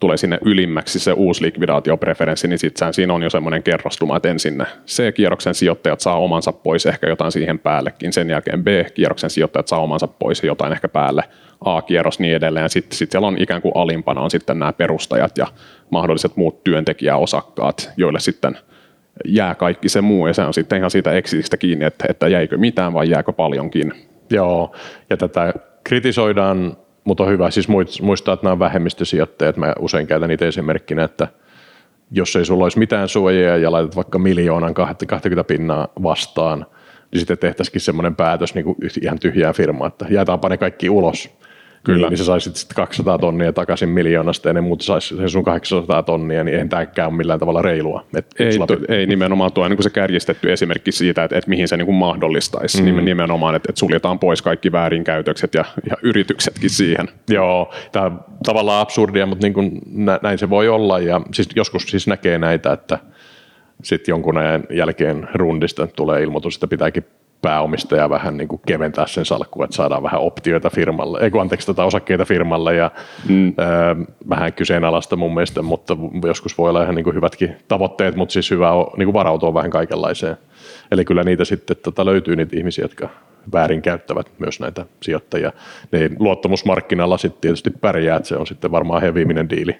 [0.00, 4.66] tulee sinne ylimmäksi se uusi likvidaatiopreferenssi, niin sitten siinä on jo semmoinen kerrostuma, että ensin
[4.86, 10.06] C-kierroksen sijoittajat saa omansa pois, ehkä jotain siihen päällekin, sen jälkeen B-kierroksen sijoittajat saa omansa
[10.06, 11.24] pois jotain ehkä päälle,
[11.64, 15.46] A-kierros niin edelleen, sitten sit siellä on ikään kuin alimpana on sitten nämä perustajat ja
[15.90, 18.58] mahdolliset muut työntekijäosakkaat, joille sitten
[19.24, 22.58] jää kaikki se muu, ja se on sitten ihan siitä exitistä kiinni, että, että jäikö
[22.58, 23.92] mitään vai jääkö paljonkin.
[24.30, 24.74] Joo,
[25.10, 25.54] ja tätä
[25.84, 26.76] kritisoidaan
[27.08, 27.68] mutta on hyvä siis
[28.02, 29.56] muistaa, että nämä on vähemmistösijoittajat.
[29.56, 31.28] Mä usein käytän niitä esimerkkinä, että
[32.10, 36.66] jos ei sulla olisi mitään suojaa ja laitat vaikka miljoonan 20 pinnaa vastaan,
[37.12, 41.38] niin sitten tehtäisikin semmoinen päätös niin kuin ihan tyhjää firmaa, että jaetaanpa ne kaikki ulos.
[41.84, 41.98] Kyllä.
[41.98, 45.44] Niin, niin sä saisit sitten 200 tonnia takaisin miljoonasta ja ne muut saisi sen sun
[45.44, 48.04] 800 tonnia, niin eihän tämäkään ole millään tavalla reilua.
[48.16, 51.76] Et, ei, to, ei nimenomaan tuo niin se kärjistetty esimerkki siitä, että, että mihin se
[51.76, 52.82] niin kuin mahdollistaisi.
[52.82, 53.04] Mm.
[53.04, 57.08] Nimenomaan, että, että suljetaan pois kaikki väärinkäytökset ja, ja yrityksetkin siihen.
[57.28, 59.80] Joo, tämä on tavallaan absurdia, mutta niin kuin
[60.22, 62.98] näin se voi olla ja siis joskus siis näkee näitä, että
[63.82, 67.04] sitten jonkun ajan jälkeen rundista tulee ilmoitus, että pitääkin
[67.42, 71.76] pääomistaja vähän niin kuin keventää sen salkkuun, että saadaan vähän optioita firmalle, ei anteeksi tätä
[71.76, 72.90] tota osakkeita firmalle ja
[73.28, 73.48] mm.
[73.48, 73.52] ö,
[74.28, 75.96] vähän kyseenalaista mun mielestä, mutta
[76.26, 79.54] joskus voi olla ihan niin kuin hyvätkin tavoitteet, mutta siis hyvä on niin kuin varautua
[79.54, 80.36] vähän kaikenlaiseen.
[80.90, 83.08] Eli kyllä niitä sitten tota, löytyy niitä ihmisiä, jotka
[83.52, 85.52] väärin käyttävät myös näitä sijoittajia.
[85.92, 89.78] Ne luottamusmarkkinalla sitten tietysti pärjää, että se on sitten varmaan heidän viimeinen diili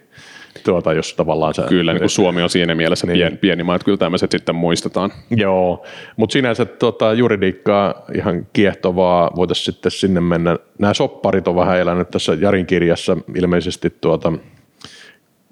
[0.65, 1.63] tuota, jos tavallaan sä...
[1.63, 3.19] Kyllä, niin kuin Suomi on siinä mielessä niin.
[3.19, 5.13] pieni, pieni maa, että kyllä tämmöiset sitten muistetaan.
[5.31, 10.57] Joo, mutta sinänsä tuota, juridiikkaa ihan kiehtovaa, voitaisiin sitten sinne mennä.
[10.79, 14.33] Nämä sopparit on vähän elänyt tässä Jarin kirjassa ilmeisesti tuota,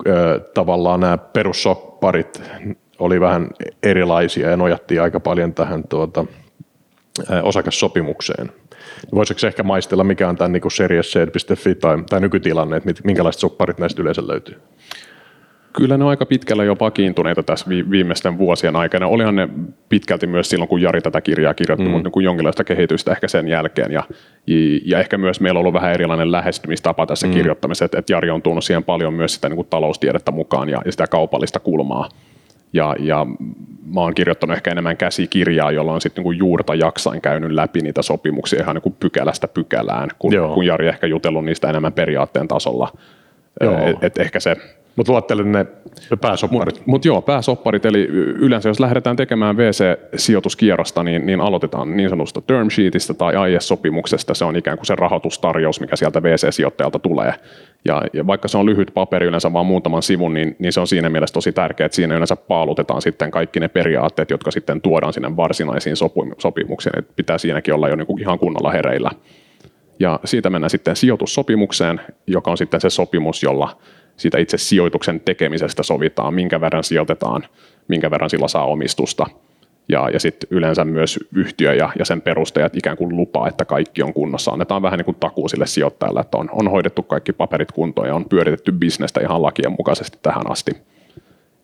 [0.09, 2.43] ö, tavallaan nämä perussopparit
[2.99, 3.49] oli vähän
[3.83, 6.25] erilaisia ja nojattiin aika paljon tähän tuota,
[7.43, 8.53] osakassopimukseen.
[9.15, 14.03] Voisiko ehkä maistella, mikä on tämän niin seriesseed.fi tai, tai nykytilanne, että minkälaiset sopparit näistä
[14.03, 14.61] yleensä löytyy?
[15.77, 19.07] Kyllä ne on aika pitkällä jo vakiintuneita tässä viimeisten vuosien aikana.
[19.07, 19.49] Olihan ne
[19.89, 21.91] pitkälti myös silloin, kun Jari tätä kirjaa kirjoitti, mm.
[21.91, 23.93] mutta niin jonkinlaista kehitystä ehkä sen jälkeen.
[23.93, 24.03] Ja,
[24.85, 27.33] ja ehkä myös meillä on ollut vähän erilainen lähestymistapa tässä mm.
[27.33, 30.93] kirjoittamisessa, että Jari on tuonut siihen paljon myös sitä niin kuin taloustiedettä mukaan ja, ja
[30.93, 32.09] sitä kaupallista kulmaa.
[32.73, 33.27] Ja, ja
[33.95, 38.03] mä oon kirjoittanut ehkä enemmän käsikirjaa, jolla on sitten niin juurta jaksain käynyt läpi niitä
[38.03, 42.93] sopimuksia ihan niin pykälästä pykälään, kun, kun Jari ehkä jutellut niistä enemmän periaatteen tasolla.
[43.61, 44.57] Et, et ehkä se
[44.97, 45.67] mutta luottelen ne
[46.21, 46.75] pääsopparit.
[46.75, 48.07] Mutta mut joo, pääsopparit, eli
[48.39, 54.35] yleensä jos lähdetään tekemään VC-sijoituskierrosta, niin, niin aloitetaan niin sanotusta term sheetistä tai AIS-sopimuksesta.
[54.35, 57.35] Se on ikään kuin se rahoitustarjous, mikä sieltä VC-sijoittajalta tulee.
[57.85, 60.87] Ja, ja vaikka se on lyhyt paperi, yleensä vain muutaman sivun, niin, niin se on
[60.87, 65.13] siinä mielessä tosi tärkeää, että siinä yleensä paalutetaan sitten kaikki ne periaatteet, jotka sitten tuodaan
[65.13, 65.97] sinne varsinaisiin
[66.39, 66.99] sopimuksiin.
[66.99, 69.11] Et pitää siinäkin olla jo niin kuin ihan kunnolla hereillä.
[70.01, 73.77] Ja siitä mennään sitten sijoitussopimukseen, joka on sitten se sopimus, jolla
[74.17, 77.45] siitä itse sijoituksen tekemisestä sovitaan, minkä verran sijoitetaan,
[77.89, 79.27] minkä verran sillä saa omistusta.
[79.89, 84.03] Ja, ja sitten yleensä myös yhtiö ja, ja sen perustajat ikään kuin lupaa, että kaikki
[84.03, 84.51] on kunnossa.
[84.51, 88.15] Annetaan vähän niin kuin takuu sille sijoittajalle, että on, on hoidettu kaikki paperit kuntoon ja
[88.15, 90.73] on pyöritetty bisnestä ihan lakien mukaisesti tähän asti.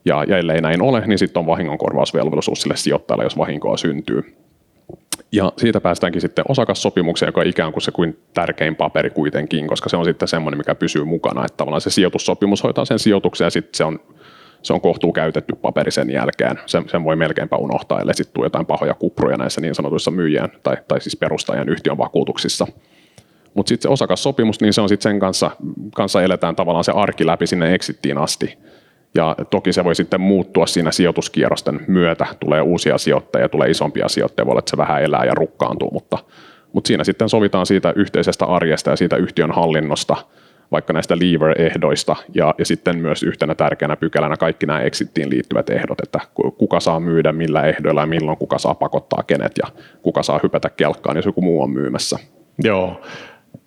[0.04, 4.36] Ja, ja ellei näin ole, niin sitten on vahingonkorvausvelvollisuus sille sijoittajalle, jos vahinkoa syntyy.
[5.32, 9.88] Ja siitä päästäänkin sitten osakassopimukseen, joka on ikään kuin se kuin tärkein paperi kuitenkin, koska
[9.88, 13.50] se on sitten semmoinen, mikä pysyy mukana, että tavallaan se sijoitussopimus hoitaa sen sijoituksen ja
[13.50, 14.00] sitten se on,
[14.62, 16.58] se on kohtuu käytetty paperi sen jälkeen.
[16.66, 20.48] Sen, sen voi melkeinpä unohtaa, ellei sitten tule jotain pahoja kupruja näissä niin sanotuissa myyjien
[20.62, 22.66] tai, tai siis perustajan yhtiön vakuutuksissa.
[23.54, 25.50] Mutta sitten se osakassopimus, niin se on sitten sen kanssa,
[25.94, 28.58] kanssa eletään tavallaan se arki läpi sinne exittiin asti.
[29.14, 32.26] Ja toki se voi sitten muuttua siinä sijoituskierrosten myötä.
[32.40, 36.18] Tulee uusia sijoittajia, tulee isompia sijoittajia, voi olla, että se vähän elää ja rukkaantuu, mutta,
[36.72, 40.16] mutta siinä sitten sovitaan siitä yhteisestä arjesta ja siitä yhtiön hallinnosta,
[40.72, 46.00] vaikka näistä leaver-ehdoista ja, ja sitten myös yhtenä tärkeänä pykälänä kaikki nämä exittiin liittyvät ehdot,
[46.00, 46.20] että
[46.58, 49.68] kuka saa myydä millä ehdoilla ja milloin kuka saa pakottaa kenet ja
[50.02, 52.18] kuka saa hypätä kelkkaan, jos joku muu on myymässä.
[52.64, 53.00] Joo,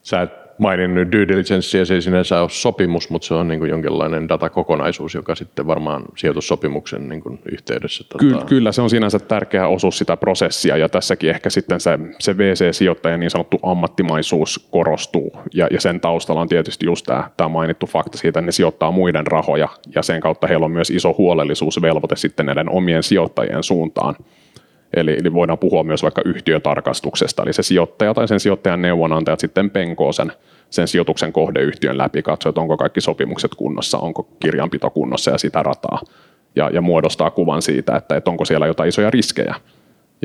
[0.02, 3.70] sä maininnut due diligence, ja se ei sinänsä ole sopimus, mutta se on niin kuin
[3.70, 8.04] jonkinlainen datakokonaisuus, joka sitten varmaan sijoitussopimuksen niin kuin yhteydessä.
[8.18, 8.46] Ky- tota...
[8.46, 13.20] Kyllä, se on sinänsä tärkeä osuus sitä prosessia, ja tässäkin ehkä sitten se, se VC-sijoittajan
[13.20, 18.18] niin sanottu ammattimaisuus korostuu, ja, ja sen taustalla on tietysti just tämä, tämä mainittu fakta
[18.18, 22.46] siitä, että ne sijoittaa muiden rahoja, ja sen kautta heillä on myös iso huolellisuusvelvoite sitten
[22.46, 24.16] näiden omien sijoittajien suuntaan.
[24.96, 29.70] Eli, eli voidaan puhua myös vaikka yhtiötarkastuksesta, eli se sijoittaja tai sen sijoittajan neuvonantajat sitten
[29.70, 30.32] penkoo sen,
[30.70, 35.64] sen sijoituksen kohdeyhtiön läpi, katsoo, että onko kaikki sopimukset kunnossa, onko kirjanpito kunnossa ja sitä
[35.64, 36.02] rataa,
[36.56, 39.56] ja, ja muodostaa kuvan siitä, että, että onko siellä jotain isoja riskejä.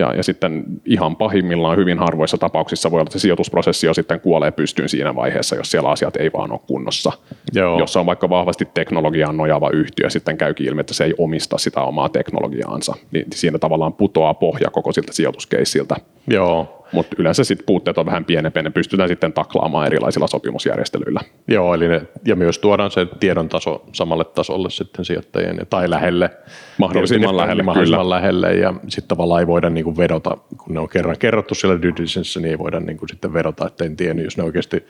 [0.01, 4.21] Ja, ja sitten ihan pahimmillaan hyvin harvoissa tapauksissa voi olla, että se sijoitusprosessi jo sitten
[4.21, 7.13] kuolee pystyyn siinä vaiheessa, jos siellä asiat ei vaan ole kunnossa.
[7.53, 7.79] Joo.
[7.79, 11.81] Jos on vaikka vahvasti teknologiaan nojava yhtiö, sitten käykin ilmi, että se ei omista sitä
[11.81, 15.97] omaa teknologiaansa, niin siinä tavallaan putoaa pohja koko siltä sijoituskeissiltä.
[16.29, 16.80] Joo.
[16.93, 21.21] Mutta yleensä sitten puutteet on vähän pienempiä, ne pystytään sitten taklaamaan erilaisilla sopimusjärjestelyillä.
[21.49, 26.31] Joo, eli ne, ja myös tuodaan se tiedon taso samalle tasolle sitten sijoittajien, tai lähelle.
[26.79, 28.15] Mahdollisimman lähelle, mahdollisimman kyllä.
[28.15, 31.93] lähelle, ja sitten tavallaan ei voida niinku vedota, kun ne on kerran kerrottu siellä due
[32.37, 34.87] niin ei voida niinku sitten vedota, että en tiennyt, jos ne oikeasti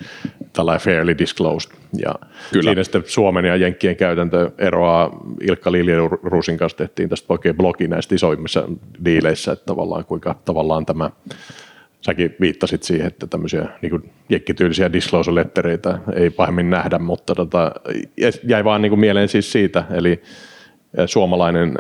[0.53, 1.71] tällainen fairly disclosed.
[1.99, 2.15] Ja
[2.53, 2.63] kyllä.
[2.63, 5.11] siinä sitten Suomen ja Jenkkien käytäntö eroaa,
[5.41, 8.69] Ilkka Liljeruusin kanssa tehtiin tästä oikein blogi näistä isoimmissa
[9.05, 11.11] diileissä, että tavallaan kuinka tavallaan tämä
[12.01, 17.73] säkin viittasit siihen, että tämmöisiä niin jekkityylisiä disclosure-lettereitä ei pahemmin nähdä, mutta tota,
[18.43, 20.23] jäi vaan niin kuin mieleen siis siitä, eli
[21.07, 21.75] suomalainen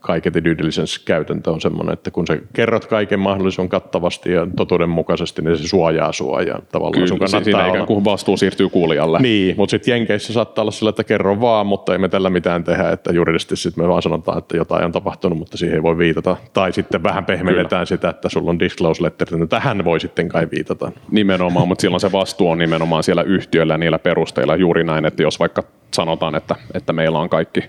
[0.00, 5.56] kaiketi due diligence-käytäntö on sellainen, että kun sä kerrot kaiken mahdollisuuden kattavasti ja totuudenmukaisesti, niin
[5.56, 9.18] se suojaa sua ja tavallaan Kyllä, sun kannattaa siinä ikään kuin vastuu siirtyy kuulijalle.
[9.18, 12.64] Niin, mutta sitten Jenkeissä saattaa olla sillä, että kerro vaan, mutta ei me tällä mitään
[12.64, 15.98] tehdä, että juridisesti sitten me vaan sanotaan, että jotain on tapahtunut, mutta siihen ei voi
[15.98, 16.36] viitata.
[16.52, 20.48] Tai sitten vähän pehmennetään sitä, että sulla on disclose letter, no tähän voi sitten kai
[20.50, 20.92] viitata.
[21.10, 25.40] Nimenomaan, mutta silloin se vastuu on nimenomaan siellä yhtiöllä niillä perusteilla juuri näin, että jos
[25.40, 25.62] vaikka
[25.94, 27.60] sanotaan, että, että meillä on kaikki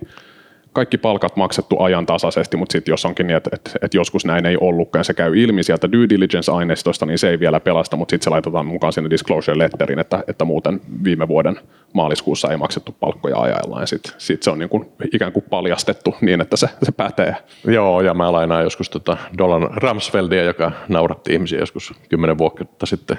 [0.73, 4.57] kaikki palkat maksettu ajantasaisesti, mutta sitten jos onkin niin, että, että, että joskus näin ei
[4.61, 8.29] ollutkaan se käy ilmi sieltä due diligence-aineistosta, niin se ei vielä pelasta, mutta sitten se
[8.29, 11.59] laitetaan mukaan sinne disclosure letterin, että, että muuten viime vuoden
[11.93, 16.15] maaliskuussa ei maksettu palkkoja ajallaan ja sitten sit se on niin kuin ikään kuin paljastettu
[16.21, 17.35] niin, että se, se pätee.
[17.67, 23.17] Joo, ja mä lainaan joskus tota Dolan Ramsfeldia, joka nauratti ihmisiä joskus kymmenen vuotta sitten,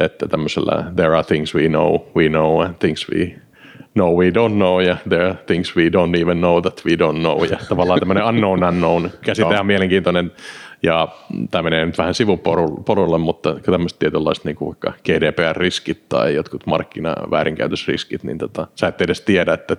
[0.00, 3.45] että tämmöisellä there are things we know, we know and things we
[3.96, 7.18] no we don't know ja there are things we don't even know that we don't
[7.18, 9.10] know ja tavallaan tämmöinen unknown unknown.
[9.20, 10.32] Käsite on mielenkiintoinen
[10.86, 11.08] ja
[11.50, 18.24] tämä menee nyt vähän sivuporulle, mutta tämmöiset tietynlaiset niin kuin vaikka GDPR-riskit tai jotkut markkinaväärinkäytösriskit,
[18.24, 19.76] niin tota, sä et edes tiedä, että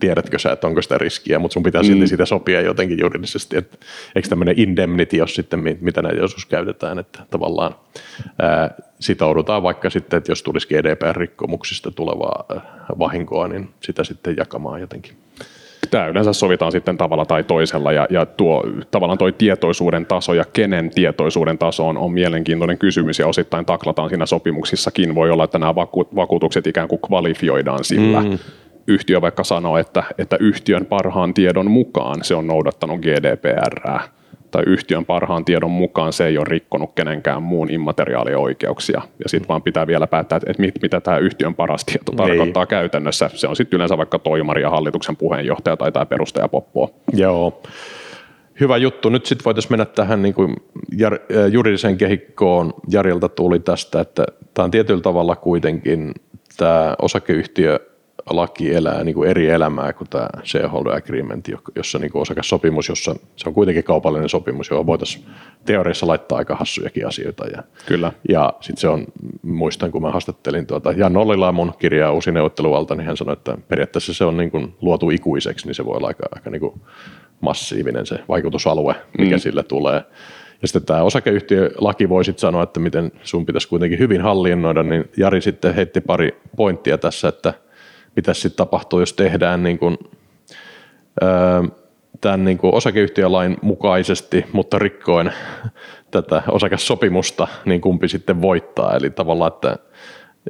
[0.00, 1.86] tiedätkö sä, että onko sitä riskiä, mutta sun pitää mm.
[1.86, 3.78] silti siitä sopia jotenkin juridisesti, että
[4.14, 7.74] eikö tämmöinen indemnity jos sitten, mitä näitä joskus käytetään, että tavallaan
[8.38, 12.44] ää, sitoudutaan vaikka sitten, että jos tulisi GDPR-rikkomuksista tulevaa
[12.98, 15.16] vahinkoa, niin sitä sitten jakamaan jotenkin.
[15.90, 20.44] Tämä yleensä sovitaan sitten tavalla tai toisella ja, ja tuo tavallaan tuo tietoisuuden taso ja
[20.52, 25.14] kenen tietoisuuden taso on, on mielenkiintoinen kysymys ja osittain taklataan siinä sopimuksissakin.
[25.14, 28.20] Voi olla, että nämä vaku, vakuutukset ikään kuin kvalifioidaan sillä.
[28.20, 28.38] Mm.
[28.86, 34.19] Yhtiö vaikka sanoo, että, että yhtiön parhaan tiedon mukaan se on noudattanut GDPRää
[34.50, 39.02] tai yhtiön parhaan tiedon mukaan se ei ole rikkonut kenenkään muun immateriaalioikeuksia.
[39.22, 42.16] Ja sitten vaan pitää vielä päättää, että mit, mitä tämä yhtiön paras tieto niin.
[42.16, 43.30] tarkoittaa käytännössä.
[43.34, 46.90] Se on sitten yleensä vaikka toimari ja hallituksen puheenjohtaja tai tämä perustaja Poppo.
[47.12, 47.62] Joo.
[48.60, 49.08] Hyvä juttu.
[49.08, 50.56] Nyt sitten voitaisiin mennä tähän niin kuin
[50.96, 51.18] jär,
[51.50, 52.72] juridiseen kehikkoon.
[52.90, 56.14] Jarilta tuli tästä, että tämä on tietyllä tavalla kuitenkin
[56.56, 57.89] tämä osakeyhtiö
[58.30, 63.14] laki elää niin kuin eri elämää kuin tämä shareholder agreement, jossa niin kuin sopimus, jossa
[63.36, 65.24] se on kuitenkin kaupallinen sopimus, johon voitaisiin
[65.64, 67.46] teoriassa laittaa aika hassujakin asioita.
[67.46, 68.12] Ja, Kyllä.
[68.28, 69.04] Ja sitten se on,
[69.42, 73.58] muistan kun mä haastattelin tuota Jan Ollilaa mun kirjaa Uusi neuvotteluvalta, niin hän sanoi, että
[73.68, 76.80] periaatteessa se on niin kuin luotu ikuiseksi, niin se voi olla aika, aika niin kuin
[77.40, 79.40] massiivinen se vaikutusalue, mikä mm.
[79.40, 80.02] sille tulee.
[80.62, 85.04] Ja sitten tämä osakeyhtiölaki voi sitten sanoa, että miten sun pitäisi kuitenkin hyvin hallinnoida, niin
[85.16, 87.54] Jari sitten heitti pari pointtia tässä, että–
[88.16, 89.98] mitä sitten tapahtuu, jos tehdään niin kuin,
[92.20, 95.32] tämän niin kuin osakeyhtiölain mukaisesti, mutta rikkoen
[96.10, 98.96] tätä osakassopimusta, niin kumpi sitten voittaa.
[98.96, 99.76] Eli tavallaan, että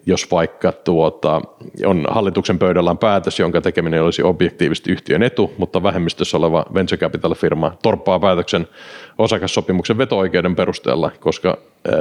[0.07, 1.41] jos vaikka tuota,
[1.87, 7.35] on hallituksen pöydällä päätös, jonka tekeminen olisi objektiivisesti yhtiön etu, mutta vähemmistössä oleva venture capital
[7.35, 8.69] firma torppaa päätöksen
[9.19, 11.59] osakassopimuksen veto-oikeuden perusteella, koska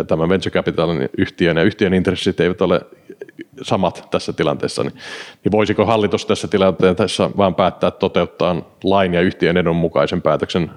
[0.08, 2.82] tämä venture capitalin yhtiön ja yhtiön intressit eivät ole
[3.62, 4.93] samat tässä tilanteessa, niin,
[5.43, 10.71] niin voisiko hallitus tässä tilanteessa vaan päättää toteuttaa lain ja yhtiön edun mukaisen päätöksen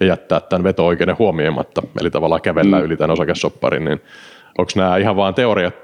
[0.00, 2.84] ja jättää tämän veto-oikeuden huomioimatta, eli tavallaan kävellä mm.
[2.84, 4.00] yli tämän osakesopparin, niin
[4.58, 5.74] onko nämä ihan vain teoriat,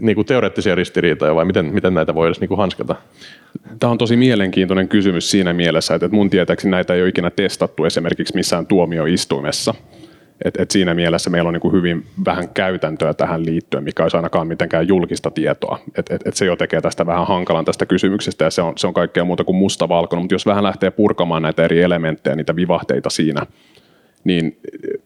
[0.00, 2.96] niin teoreettisia ristiriitoja vai miten, miten näitä voi edes niin hanskata?
[3.80, 7.84] Tämä on tosi mielenkiintoinen kysymys siinä mielessä, että mun tietääkseni näitä ei ole ikinä testattu
[7.84, 9.74] esimerkiksi missään tuomioistuimessa.
[10.44, 14.16] Et, et siinä mielessä meillä on niin kuin hyvin vähän käytäntöä tähän liittyen, mikä olisi
[14.16, 15.78] ainakaan mitenkään julkista tietoa.
[15.96, 18.86] Et, et, et se jo tekee tästä vähän hankalan tästä kysymyksestä ja se on, se
[18.86, 23.10] on kaikkea muuta kuin mustavalkoinen, mutta jos vähän lähtee purkamaan näitä eri elementtejä, niitä vivahteita
[23.10, 23.46] siinä,
[24.24, 24.58] niin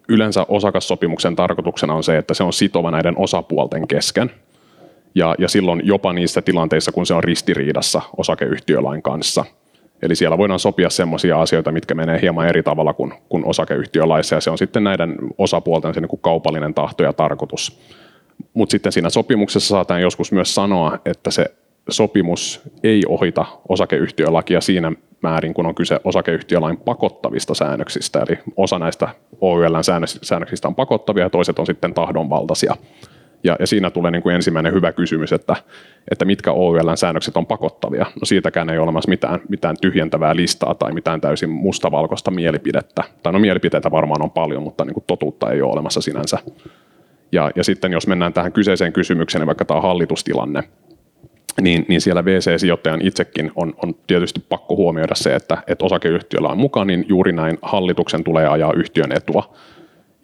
[0.09, 4.31] yleensä osakassopimuksen tarkoituksena on se, että se on sitova näiden osapuolten kesken.
[5.15, 9.45] Ja, ja silloin jopa niissä tilanteissa, kun se on ristiriidassa osakeyhtiölain kanssa–
[10.05, 14.41] Eli siellä voidaan sopia sellaisia asioita, mitkä menee hieman eri tavalla kuin, kuin osakeyhtiölaissa, ja
[14.41, 17.81] se on sitten näiden osapuolten se niin kuin kaupallinen tahto ja tarkoitus.
[18.55, 21.55] Mutta sitten siinä sopimuksessa saataan joskus myös sanoa, että se
[21.91, 24.93] sopimus ei ohita osakeyhtiölakia siinä
[25.23, 28.25] määrin, kun on kyse osakeyhtiölain pakottavista säännöksistä.
[28.29, 29.09] Eli osa näistä
[29.41, 29.85] OYLn
[30.23, 32.77] säännöksistä on pakottavia ja toiset on sitten tahdonvaltaisia.
[33.45, 35.57] Ja, ja siinä tulee niin kuin ensimmäinen hyvä kysymys, että,
[36.11, 38.07] että mitkä OYLn säännökset on pakottavia.
[38.15, 43.05] No siitäkään ei ole olemassa mitään, mitään tyhjentävää listaa tai mitään täysin mustavalkoista mielipidettä.
[43.23, 46.39] Tai no mielipiteitä varmaan on paljon, mutta niin kuin totuutta ei ole olemassa sinänsä.
[47.33, 50.63] Ja, ja sitten jos mennään tähän kyseiseen kysymykseen, niin vaikka tämä hallitustilanne,
[51.61, 56.59] niin, niin siellä VC-sijoittajan itsekin on, on tietysti pakko huomioida se, että, että osakeyhtiöllä on
[56.59, 59.55] mukaan, niin juuri näin hallituksen tulee ajaa yhtiön etua.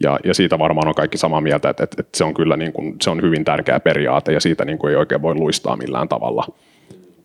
[0.03, 2.73] Ja, ja siitä varmaan on kaikki samaa mieltä, että, että, että se on kyllä niin
[2.73, 6.09] kuin, se on hyvin tärkeä periaate ja siitä niin kuin ei oikein voi luistaa millään
[6.09, 6.45] tavalla.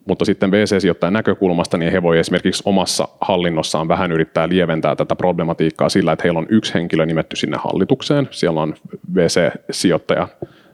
[0.09, 5.89] Mutta sitten VC-sijoittajan näkökulmasta, niin he voi esimerkiksi omassa hallinnossaan vähän yrittää lieventää tätä problematiikkaa
[5.89, 8.29] sillä, että heillä on yksi henkilö nimetty sinne hallitukseen.
[8.31, 8.75] Siellä on
[9.15, 10.29] VC-sijoittaja,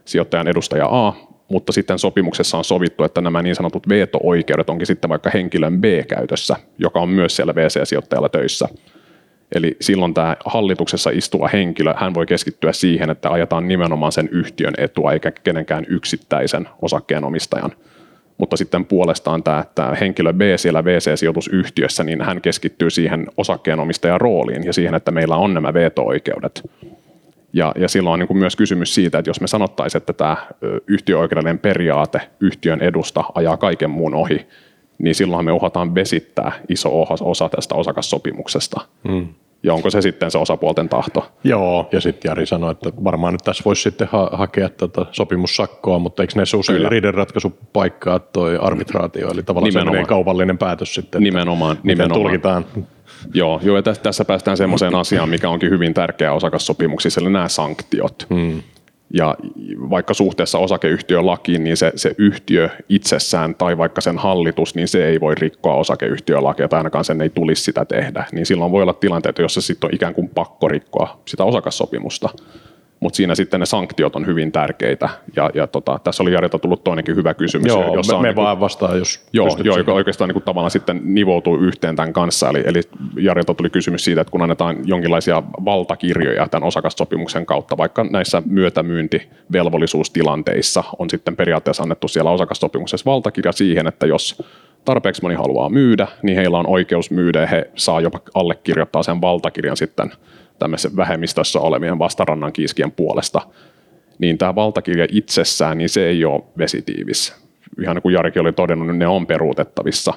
[0.05, 1.13] sijoittajan edustaja A,
[1.47, 6.55] mutta sitten sopimuksessa on sovittu, että nämä niin sanotut veto-oikeudet onkin sitten vaikka henkilön B-käytössä,
[6.77, 8.67] joka on myös siellä VC-sijoittajalla töissä.
[9.55, 14.73] Eli silloin tämä hallituksessa istuva henkilö, hän voi keskittyä siihen, että ajetaan nimenomaan sen yhtiön
[14.77, 17.71] etua eikä kenenkään yksittäisen osakkeenomistajan.
[18.37, 24.63] Mutta sitten puolestaan tämä, tämä henkilö B siellä VC-sijoitusyhtiössä, niin hän keskittyy siihen osakkeenomistajan rooliin
[24.63, 26.63] ja siihen, että meillä on nämä veto-oikeudet.
[27.53, 30.37] Ja, ja silloin on niin kuin myös kysymys siitä, että jos me sanottaisiin, että tämä
[30.87, 34.47] yhtiöoikeudellinen periaate yhtiön edusta ajaa kaiken muun ohi,
[34.97, 38.81] niin silloin me uhataan vesittää iso osa tästä osakassopimuksesta.
[39.03, 39.27] Mm.
[39.63, 41.31] Ja onko se sitten se osapuolten tahto?
[41.43, 45.99] Joo, ja sitten Jari sanoi, että varmaan nyt tässä voisi sitten ha- hakea tätä sopimussakkoa,
[45.99, 50.05] mutta eikö näissä usein riidenratkaisupaikkaa toi arbitraatio, eli tavallaan nimenomaan.
[50.05, 52.21] kaupallinen päätös sitten, nimenomaan, nimenomaan.
[52.21, 52.65] tulkitaan.
[53.33, 58.27] Joo, joo, ja tässä päästään semmoiseen asiaan, mikä onkin hyvin tärkeä osakassopimuksissa, eli nämä sanktiot.
[58.29, 58.61] Hmm.
[59.13, 59.35] Ja
[59.89, 65.19] vaikka suhteessa osakeyhtiölakiin, niin se, se yhtiö itsessään tai vaikka sen hallitus, niin se ei
[65.19, 68.25] voi rikkoa osakeyhtiölakia tai ainakaan sen ei tulisi sitä tehdä.
[68.31, 72.29] Niin silloin voi olla tilanteita, jossa sitten on ikään kuin pakko rikkoa sitä osakassopimusta.
[73.03, 75.09] Mutta siinä sitten ne sanktiot on hyvin tärkeitä.
[75.35, 77.67] Ja, ja tota, tässä oli Jarilta tullut toinenkin hyvä kysymys.
[77.67, 80.71] Joo, jossa me, me niinku- vaan vastaan, jos Joo, joo joka oikeastaan niin kuin tavallaan
[80.71, 82.49] sitten nivoutuu yhteen tämän kanssa.
[82.49, 82.81] Eli, eli
[83.15, 90.83] Jarilta tuli kysymys siitä, että kun annetaan jonkinlaisia valtakirjoja tämän osakassopimuksen kautta, vaikka näissä myötämyyntivelvollisuustilanteissa
[90.99, 94.43] on sitten periaatteessa annettu siellä osakassopimuksessa valtakirja siihen, että jos
[94.85, 99.21] tarpeeksi moni haluaa myydä, niin heillä on oikeus myydä ja he saa jopa allekirjoittaa sen
[99.21, 100.11] valtakirjan sitten
[100.59, 103.41] tämmöisen vähemmistössä olevien vastarannan kiiskien puolesta
[104.19, 107.35] niin tämä valtakirja itsessään, niin se ei ole vesitiivis.
[107.81, 110.13] Ihan niin kuin Jarikin oli todennut, niin ne on peruutettavissa.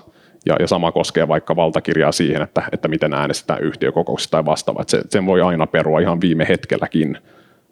[0.47, 4.85] Ja, ja sama koskee vaikka valtakirjaa siihen, että, että miten äänestetään yhtiökokouksessa tai vastaava.
[4.87, 7.19] Se, sen voi aina perua ihan viime hetkelläkin.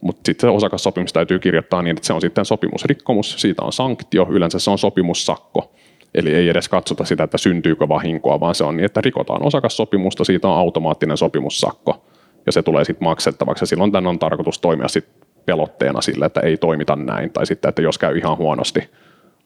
[0.01, 4.27] Mutta sitten se osakassopimus täytyy kirjoittaa niin, että se on sitten sopimusrikkomus, siitä on sanktio,
[4.31, 5.73] yleensä se on sopimussakko.
[6.15, 10.25] Eli ei edes katsota sitä, että syntyykö vahinkoa, vaan se on niin, että rikotaan osakassopimusta,
[10.25, 12.05] siitä on automaattinen sopimussakko
[12.47, 13.63] ja se tulee sitten maksettavaksi.
[13.63, 15.07] Ja silloin tämän on tarkoitus toimia sit
[15.47, 18.91] pelotteena sille, että ei toimita näin, tai sitten, että jos käy ihan huonosti,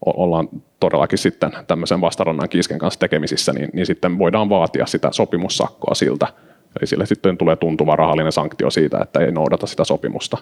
[0.07, 0.49] ollaan
[0.81, 6.27] todellakin sitten tämmöisen vastarannan kiisken kanssa tekemisissä, niin, niin sitten voidaan vaatia sitä sopimussakkoa siltä.
[6.81, 10.39] Eli sille sitten tulee tuntuva rahallinen sanktio siitä, että ei noudata sitä sopimusta.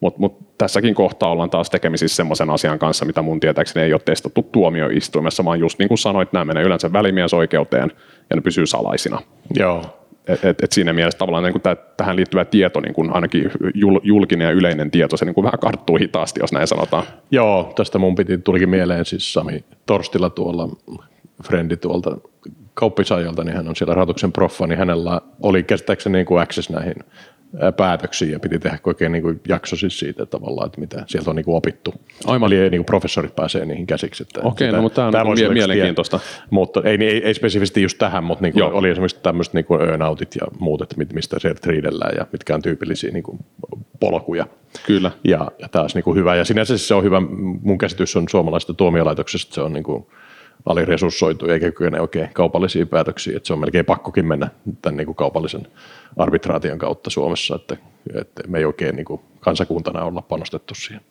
[0.00, 4.00] Mutta mut tässäkin kohtaa ollaan taas tekemisissä semmoisen asian kanssa, mitä mun tietääkseni ei ole
[4.04, 7.92] testattu tuomioistuimessa, vaan just niin kuin sanoit, nämä menee yleensä välimiesoikeuteen
[8.30, 9.20] ja ne pysyy salaisina.
[9.56, 9.99] Joo,
[10.32, 14.00] Et, et, et siinä mielessä tavallaan niin kuin tähän liittyvä tieto, niin kuin ainakin jul,
[14.02, 17.04] julkinen ja yleinen tieto, se niin kuin vähän karttuu hitaasti, jos näin sanotaan.
[17.30, 20.68] Joo, tästä mun piti, tulikin mieleen siis Sami Torstilla tuolla,
[21.44, 22.16] frendi tuolta
[22.74, 26.94] kauppisajalta, niin hän on siellä rahoituksen proffa, niin hänellä oli käsittääkseni niin kuin access näihin
[27.58, 31.36] ää, päätöksiin ja piti tehdä oikein niin jakso siis siitä tavallaan, että mitä sieltä on
[31.36, 31.94] niin kuin opittu.
[32.26, 32.52] Aivan.
[32.52, 34.22] Eli niin kuin professorit pääsee niihin käsiksi.
[34.22, 35.52] Että Okei, sitä- no, mutta tää on mie- olla yksi tie.
[35.52, 36.20] mielenkiintoista.
[36.50, 38.70] Mutta ei, ei, ei spesifisti just tähän, mutta niin kuin Joo.
[38.74, 42.62] oli esimerkiksi tämmöiset niin kuin earnoutit ja muut, että mistä se riidellään ja mitkä on
[42.62, 43.38] tyypillisiä niin kuin
[44.00, 44.46] polkuja.
[44.86, 45.10] Kyllä.
[45.24, 46.36] Ja, ja taas niin kuin hyvä.
[46.36, 47.20] Ja sinänsä se on hyvä.
[47.62, 50.06] Mun käsitys on suomalaisesta tuomiolaitoksesta, se on niin kuin
[50.66, 53.36] aliresurssoitu eikä kykene oikein kaupallisiin päätöksiin.
[53.36, 54.48] Että se on melkein pakkokin mennä
[54.82, 55.66] tämän niin kuin kaupallisen
[56.16, 57.76] arbitraation kautta Suomessa, että,
[58.14, 61.02] että me ei oikein niin kuin kansakuntana olla panostettu siihen.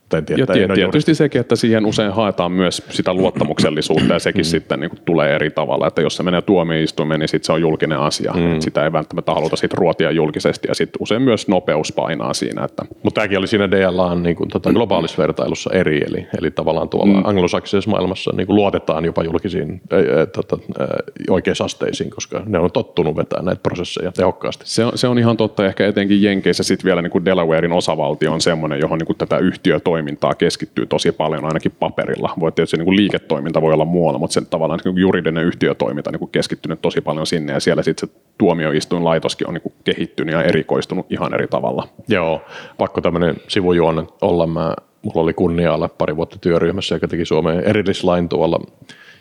[0.00, 2.82] Mutta en tiedä, Ja että en tie, ole tietysti sekin, että siihen usein haetaan myös
[2.90, 4.44] sitä luottamuksellisuutta ja sekin Mm.
[4.44, 7.60] sitten niin kuin tulee eri tavalla, että jos se menee tuomioistuimeen, niin sitten se on
[7.60, 8.32] julkinen asia.
[8.32, 8.60] Mm.
[8.60, 12.84] Sitä ei välttämättä haluta sitten ruotia julkisesti ja sitten usein myös nopeus painaa siinä, että
[13.02, 17.14] Mutta tämäkin oli siinä DLAn niin kuin, tota, globaalissa vertailussa eri, eli, eli tavallaan tuolla
[17.14, 17.22] mm.
[17.24, 20.86] anglosaksisessa maailmassa niin kuin luotetaan jopa julkisiin ää, tota, ää,
[21.30, 24.51] oikeusasteisiin, koska ne on tottunut vetämään näitä prosesseja tehokkaasti.
[24.64, 28.32] Se on, se on ihan totta, ehkä etenkin Jenkeissä sitten vielä niin kuin Delawarein osavaltio
[28.32, 32.30] on semmoinen, johon niin kuin tätä yhtiötoimintaa keskittyy tosi paljon ainakin paperilla.
[32.40, 36.10] Voi tietysti niin kuin liiketoiminta voi olla muualla, mutta sen tavallaan niin kuin juridinen yhtiötoiminta
[36.10, 40.42] niin keskittynyt tosi paljon sinne ja siellä sitten se tuomioistuinlaitoskin on niin kuin kehittynyt ja
[40.42, 41.88] erikoistunut ihan eri tavalla.
[42.08, 42.42] Joo,
[42.78, 44.46] pakko tämmöinen sivujuonne olla.
[44.46, 48.60] Mä, mulla oli kunnia olla pari vuotta työryhmässä, joka teki Suomeen erillislain tuolla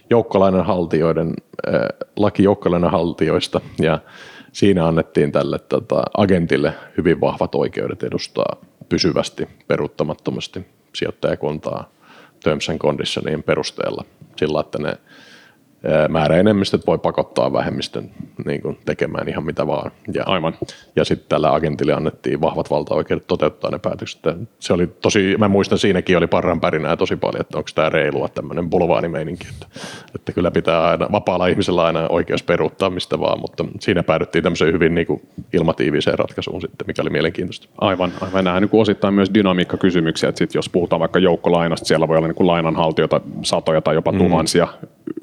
[0.10, 1.34] joukkolainanhaltijoiden,
[1.68, 1.82] äh,
[2.16, 4.00] laki joukkolainanhaltijoista, ja
[4.52, 8.56] siinä annettiin tälle tota, agentille hyvin vahvat oikeudet edustaa
[8.90, 11.90] pysyvästi, peruuttamattomasti sijoittajakuntaa
[12.44, 14.06] terms and conditionien perusteella,
[14.38, 14.98] sillä että ne
[16.10, 18.10] määräenemmistöt voi pakottaa vähemmistön
[18.46, 19.92] niin kuin, tekemään ihan mitä vaan.
[20.14, 20.54] Ja, Aivan.
[20.96, 24.22] ja sitten tällä agentille annettiin vahvat valtaoikeudet toteuttaa ne päätökset.
[24.60, 28.30] Se oli tosi, mä muistan siinäkin oli parran pärinää tosi paljon, että onko tämä reilua
[28.30, 29.66] tämmöinen bulvaanimeininki, että,
[30.16, 34.74] että kyllä pitää aina, vapaalla ihmisellä aina oikeus peruuttaa mistä vaan, mutta siinä päädyttiin tämmöiseen
[34.74, 35.22] hyvin niin kuin
[35.54, 37.68] ilmatiiviseen ratkaisuun sitten, mikä oli mielenkiintoista.
[37.78, 38.44] Aivan, aivan.
[38.44, 42.36] Nämä niin osittain myös dynamiikkakysymyksiä, että sit jos puhutaan vaikka joukkolainasta, siellä voi olla niin
[42.36, 44.68] kuin lainanhaltijoita satoja tai jopa tuhansia.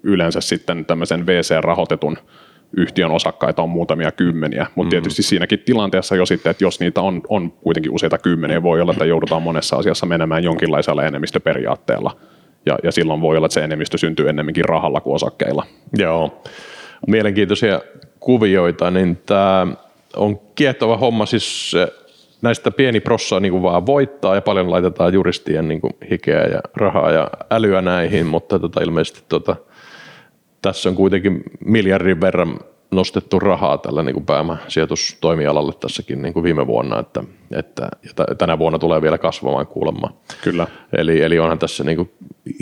[0.02, 2.18] Yleensä sitten tämmöisen VC-rahoitetun
[2.76, 7.22] yhtiön osakkaita on muutamia kymmeniä, mutta tietysti siinäkin tilanteessa jo sitten, että jos niitä on,
[7.28, 12.16] on kuitenkin useita kymmeniä, voi olla, että joudutaan monessa asiassa menemään jonkinlaisella enemmistöperiaatteella.
[12.66, 15.66] Ja, ja silloin voi olla, että se enemmistö syntyy ennemminkin rahalla kuin osakkeilla.
[15.98, 16.42] Joo,
[17.06, 17.80] mielenkiintoisia
[18.20, 19.66] kuvioita, niin tämä
[20.16, 21.88] on kiehtova homma, siis eh,
[22.42, 26.60] näistä pieni prossa niin kuin vaan voittaa ja paljon laitetaan juristien niin kuin hikeä ja
[26.76, 29.56] rahaa ja älyä näihin, mutta tota, ilmeisesti tota,
[30.62, 32.58] tässä on kuitenkin miljardin verran
[32.90, 37.88] nostettu rahaa tällä niin kuin pääomasijoitustoimialalle tässäkin niin kuin viime vuonna, että, että
[38.28, 40.16] ja tänä vuonna tulee vielä kasvamaan kuulemma.
[40.44, 40.66] Kyllä.
[40.92, 42.10] Eli, eli onhan tässä niin kuin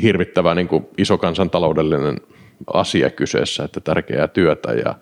[0.03, 2.21] hirvittävä niin kuin iso kansantaloudellinen
[2.75, 4.95] asia kyseessä, että tärkeää työtä ja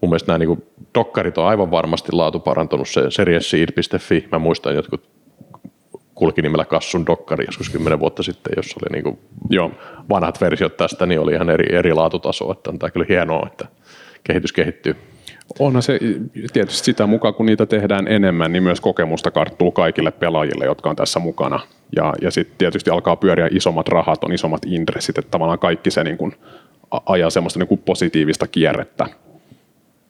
[0.00, 0.62] mun mielestä nämä niin kuin
[0.94, 5.17] dokkarit on aivan varmasti laatu parantunut, se seriesseed.fi, mä muistan jotkut
[6.18, 9.18] kulki nimellä Kassun dokkari joskus kymmenen vuotta sitten, jossa oli niin kuin
[9.50, 9.70] Joo.
[10.08, 13.66] vanhat versiot tästä, niin oli ihan eri, eri laatutaso, että on tämä kyllä hienoa, että
[14.24, 14.96] kehitys kehittyy.
[15.58, 15.98] Onhan se
[16.52, 20.96] tietysti sitä mukaan, kun niitä tehdään enemmän, niin myös kokemusta karttuu kaikille pelaajille, jotka on
[20.96, 21.60] tässä mukana.
[21.96, 26.04] Ja, ja sitten tietysti alkaa pyöriä isommat rahat, on isommat intressit, että tavallaan kaikki se
[26.04, 26.34] niin kuin
[27.06, 29.06] ajaa semmoista niin kuin positiivista kierrettä.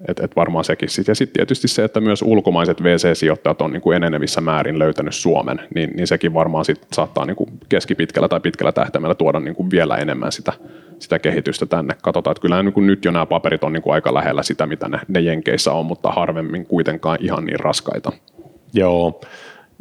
[0.09, 1.09] Et, et varmaan sekin sit.
[1.09, 5.61] Ja sitten tietysti se, että myös ulkomaiset VC-sijoittajat on niin kuin enenevissä määrin löytänyt Suomen,
[5.75, 9.71] niin, niin sekin varmaan sit saattaa niin kuin keskipitkällä tai pitkällä tähtäimellä tuoda niin kuin
[9.71, 10.53] vielä enemmän sitä,
[10.99, 11.95] sitä kehitystä tänne.
[12.03, 14.67] Katsotaan, että kyllä niin kuin nyt jo nämä paperit on niin kuin aika lähellä sitä,
[14.67, 18.13] mitä ne, ne Jenkeissä on, mutta harvemmin kuitenkaan ihan niin raskaita.
[18.75, 19.21] Joo,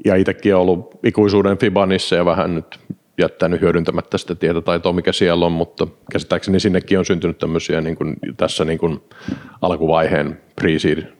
[0.06, 2.80] ja itsekin on ollut ikuisuuden Fibanissa ja vähän nyt
[3.18, 8.16] jättänyt hyödyntämättä sitä tietotaitoa, mikä siellä on, mutta käsittääkseni sinnekin on syntynyt tämmöisiä niin kuin
[8.38, 9.00] tässä niin kuin
[9.62, 10.70] alkuvaiheen pre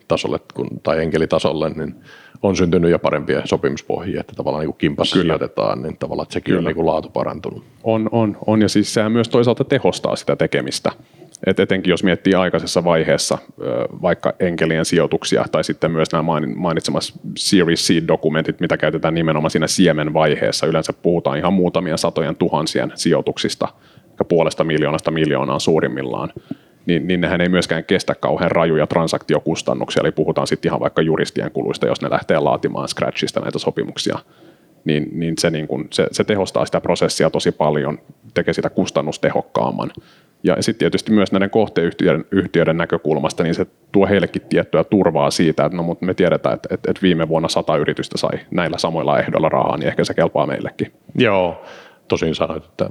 [0.08, 0.40] tasolle
[0.84, 1.96] tai enkelitasolle, niin
[2.42, 5.24] on syntynyt jo parempia sopimuspohjia, että tavallaan niin kuin kimpassa Kyllä.
[5.24, 6.60] sijoitetaan, niin tavallaan että sekin Kyllä.
[6.60, 7.64] on niin kuin laatu parantunut.
[7.84, 10.92] On, on, on, ja siis sehän myös toisaalta tehostaa sitä tekemistä.
[11.46, 13.38] Et etenkin jos miettii aikaisessa vaiheessa
[14.02, 16.24] vaikka enkelien sijoituksia tai sitten myös nämä
[16.56, 20.68] mainitsemassa Series C-dokumentit, mitä käytetään nimenomaan siinä siemenvaiheessa.
[20.68, 23.68] Yleensä puhutaan ihan muutamien satojen tuhansien sijoituksista,
[24.28, 26.34] puolesta miljoonasta miljoonaan suurimmillaan.
[26.86, 31.52] Niin, niin nehän ei myöskään kestä kauhean rajuja transaktiokustannuksia, eli puhutaan sitten ihan vaikka juristien
[31.52, 34.20] kuluista, jos ne lähtee laatimaan Scratchista näitä sopimuksia
[34.88, 38.00] niin, niin, se, niin kun, se, se tehostaa sitä prosessia tosi paljon,
[38.34, 39.92] tekee sitä kustannustehokkaamman.
[40.48, 45.66] Ja sitten tietysti myös näiden kohteyhtiöiden yhtiöiden näkökulmasta, niin se tuo heillekin tiettyä turvaa siitä,
[45.66, 49.20] että no, mutta me tiedetään, että, että, että viime vuonna sata yritystä sai näillä samoilla
[49.20, 50.92] ehdoilla rahaa, niin ehkä se kelpaa meillekin.
[51.16, 51.66] Joo,
[52.08, 52.90] tosin sanoit, että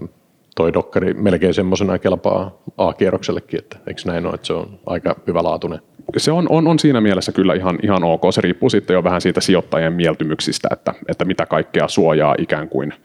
[0.56, 5.80] toi dokkari melkein semmoisena kelpaa A-kierroksellekin, että eikö näin ole, että se on aika hyvälaatuinen?
[6.16, 8.22] Se on, on, on siinä mielessä kyllä ihan, ihan ok.
[8.30, 12.94] Se riippuu sitten jo vähän siitä sijoittajien mieltymyksistä, että, että mitä kaikkea suojaa ikään kuin–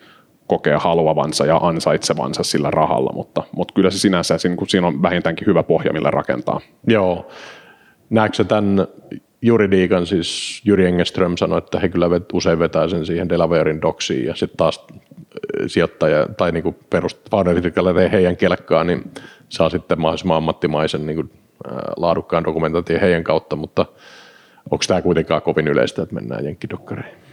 [0.52, 4.38] kokee haluavansa ja ansaitsevansa sillä rahalla, mutta, mutta kyllä se sinänsä,
[4.68, 6.60] siinä on vähintäänkin hyvä pohja, millä rakentaa.
[6.88, 7.28] Joo.
[8.10, 8.88] Näetkö tämän
[9.41, 14.26] juridiikan, siis Jyri Engeström sanoi, että he kyllä vet, usein vetää sen siihen Delawarein doksiin
[14.26, 14.95] ja sitten taas äh,
[15.68, 16.76] sijoittaja tai niin
[17.32, 17.64] founderit,
[18.12, 19.12] heidän kelkkaa, niin
[19.49, 21.32] saa sitten mahdollisimman ammattimaisen kuin,
[21.72, 23.86] äh, laadukkaan dokumentaation heidän kautta, mutta
[24.72, 27.30] onko tämä kuitenkaan kovin yleistä, että mennään jenkkidokkareihin?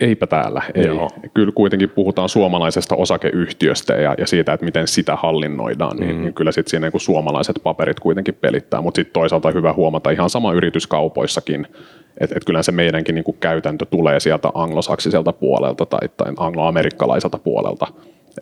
[0.00, 0.62] Eipä täällä.
[0.74, 0.86] Ei.
[0.86, 1.10] Joo.
[1.34, 6.22] Kyllä kuitenkin puhutaan suomalaisesta osakeyhtiöstä ja, ja siitä, että miten sitä hallinnoidaan, niin, mm.
[6.22, 10.30] niin kyllä sitten siinä niin suomalaiset paperit kuitenkin pelittää, mutta sitten toisaalta hyvä huomata ihan
[10.30, 11.66] sama yrityskaupoissakin,
[12.20, 17.38] että et kyllä se meidänkin niin kuin käytäntö tulee sieltä anglosaksiselta puolelta tai, tai angloamerikkalaiselta
[17.38, 17.86] puolelta.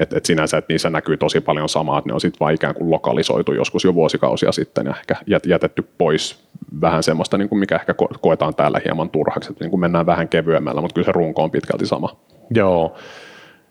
[0.01, 2.74] Et, et sinänsä, että niissä näkyy tosi paljon samaa, että ne on sitten vain ikään
[2.74, 5.16] kuin lokalisoitu joskus jo vuosikausia sitten ja ehkä
[5.47, 6.49] jätetty pois
[6.80, 10.28] vähän semmoista, niin kuin mikä ehkä koetaan täällä hieman turhaksi, että niin kuin mennään vähän
[10.28, 12.16] kevyemmällä, mutta kyllä se runko on pitkälti sama.
[12.55, 12.97] Joo,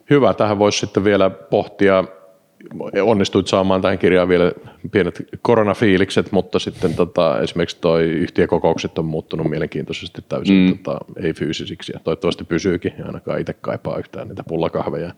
[0.10, 0.34] hyvä.
[0.34, 2.04] Tähän voisi sitten vielä pohtia,
[3.04, 4.52] onnistuit saamaan tähän kirjaan vielä
[4.92, 10.78] pienet koronafiilikset, mutta sitten tota, esimerkiksi toi yhtiökokoukset on muuttunut mielenkiintoisesti täysin mm.
[10.78, 15.14] tota, ei fyysisiksi ja toivottavasti pysyykin, ainakaan itse kaipaa yhtään niitä pullakahveja.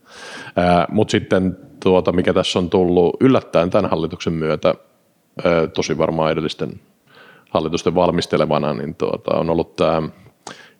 [0.89, 4.75] Mutta sitten tuota, mikä tässä on tullut yllättäen tämän hallituksen myötä,
[5.43, 6.69] ää, tosi varmaan edellisten
[7.49, 10.01] hallitusten valmistelevana, niin tuota, on ollut tämä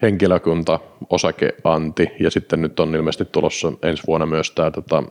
[0.02, 5.04] henkilökunta, osakeanti ja sitten nyt on ilmeisesti tulossa ensi vuonna myös tämä, tota,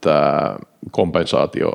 [0.00, 0.56] tämä
[0.90, 1.72] kompensaatio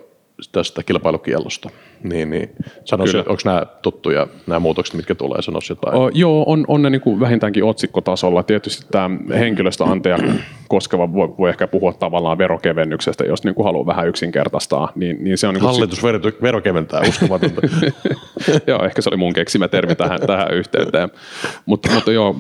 [0.52, 1.70] tästä kilpailukiellosta.
[2.04, 2.50] Niin, niin
[2.86, 5.98] sanoisi, onko nämä tuttuja, nämä muutokset, mitkä tulee, sanoisi jotain?
[5.98, 8.44] O, joo, on, on ne niin kuin vähintäänkin otsikkotasolla.
[8.44, 10.18] Tietysti tämä henkilöstöanteja
[10.68, 14.92] koskeva voi, voi ehkä puhua tavallaan verokevennyksestä, jos niin kuin haluaa vähän yksinkertaistaa.
[14.96, 16.42] Niin, niin se on niin kuin Hallitus sit...
[16.42, 17.62] verokeventää, uskomatonta.
[18.68, 21.10] joo, ehkä se oli mun keksimä termi tähän, tähän yhteyteen.
[21.66, 22.36] Mutta, mutta joo,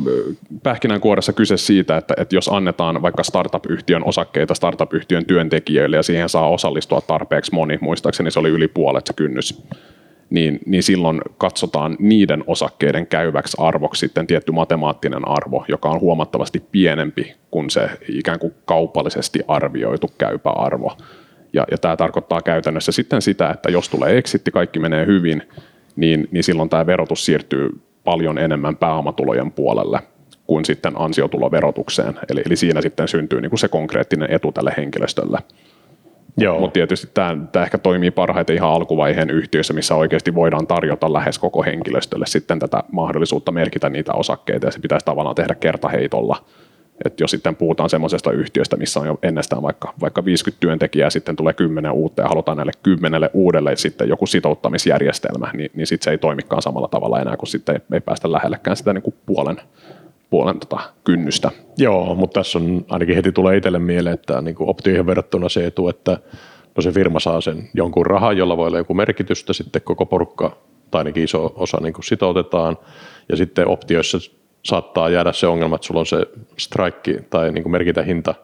[0.64, 6.49] pähkinänkuoressa kyse siitä, että, että jos annetaan vaikka startup-yhtiön osakkeita startup-yhtiön työntekijöille ja siihen saa
[6.49, 9.46] osallistua tarpeeksi moni, muistaakseni se oli yli puolet se kynnys,
[10.29, 16.63] niin, niin silloin katsotaan niiden osakkeiden käyväksi arvoksi sitten tietty matemaattinen arvo, joka on huomattavasti
[16.71, 20.97] pienempi kuin se ikään kuin kaupallisesti arvioitu käypä arvo.
[21.53, 25.43] Ja, ja tämä tarkoittaa käytännössä sitten sitä, että jos tulee exitti, kaikki menee hyvin,
[25.95, 27.69] niin, niin silloin tämä verotus siirtyy
[28.03, 29.99] paljon enemmän pääomatulojen puolelle
[30.47, 32.19] kuin sitten ansiotuloverotukseen.
[32.29, 35.39] Eli, eli siinä sitten syntyy niin kuin se konkreettinen etu tälle henkilöstölle.
[36.59, 41.63] Mutta tietysti tämä, ehkä toimii parhaiten ihan alkuvaiheen yhtiössä, missä oikeasti voidaan tarjota lähes koko
[41.63, 46.45] henkilöstölle sitten tätä mahdollisuutta merkitä niitä osakkeita, ja se pitäisi tavallaan tehdä kertaheitolla.
[47.05, 51.35] Et jos sitten puhutaan semmoisesta yhtiöstä, missä on jo ennestään vaikka, vaikka 50 työntekijää, sitten
[51.35, 56.11] tulee 10 uutta ja halutaan näille kymmenelle uudelle sitten joku sitouttamisjärjestelmä, niin, niin sitten se
[56.11, 59.57] ei toimikaan samalla tavalla enää, kun sitten ei, ei päästä lähellekään sitä niin kuin puolen
[60.30, 61.51] puolen tota kynnystä.
[61.78, 65.65] Joo, mutta tässä on ainakin heti tulee itselle mieleen, että niin kuin optioihin verrattuna se
[65.65, 66.17] etu, että
[66.75, 70.57] no se firma saa sen jonkun rahan, jolla voi olla joku merkitystä, sitten koko porukka
[70.91, 72.78] tai ainakin iso osa niin kuin sitoutetaan.
[73.30, 74.17] Ja sitten optioissa
[74.65, 76.25] saattaa jäädä se ongelma, että sulla on se
[76.57, 78.36] strike tai niin kuin merkitä hinta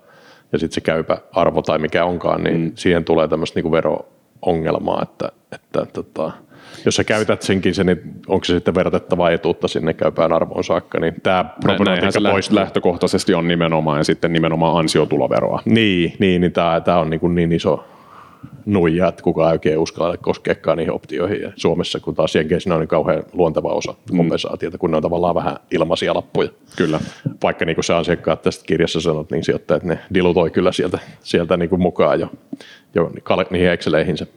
[0.52, 2.72] ja sitten se käypä arvo tai mikä onkaan, niin mm.
[2.76, 6.32] siihen tulee tämmöistä niin kuin vero-ongelmaa, että, että tota,
[6.86, 11.00] jos sä käytät senkin, se, niin onko se sitten verratettavaa etuutta sinne käypään arvoon saakka,
[11.00, 12.56] niin tämä problematiikka se poistuu.
[12.56, 15.62] lähtökohtaisesti on nimenomaan ja sitten nimenomaan ansiotuloveroa.
[15.66, 17.84] Niin, niin, niin tämä, tämä on niin, kuin niin iso
[18.66, 21.42] nuija, että kukaan ei oikein uskalla koskeekaan niihin optioihin.
[21.42, 24.18] Ja Suomessa, kun taas Jenkeissä on niin kauhean luonteva osa mm.
[24.18, 26.50] kompensaatiota, kun ne on tavallaan vähän ilmaisia lappuja.
[26.78, 27.00] Kyllä.
[27.44, 31.58] Vaikka niin kuin se asiakkaat tästä kirjassa sanot, niin sijoittajat ne dilutoi kyllä sieltä, sieltä
[31.58, 32.28] niin kuin mukaan jo,
[32.96, 33.12] jo
[33.50, 34.28] niihin Exceleihinsä.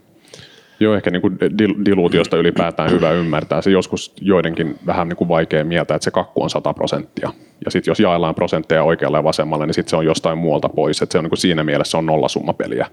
[0.81, 1.39] Joo, ehkä niin kuin
[1.87, 3.62] diluutiosta ylipäätään hyvä ymmärtää.
[3.62, 7.31] Se joskus joidenkin vähän niin kuin vaikea mieltä, että se kakku on 100 prosenttia.
[7.64, 11.03] Ja sitten jos jaellaan prosentteja oikealle ja vasemmalle, niin sitten se on jostain muualta pois.
[11.03, 12.87] Että se on niin kuin siinä mielessä on nollasummapeliä.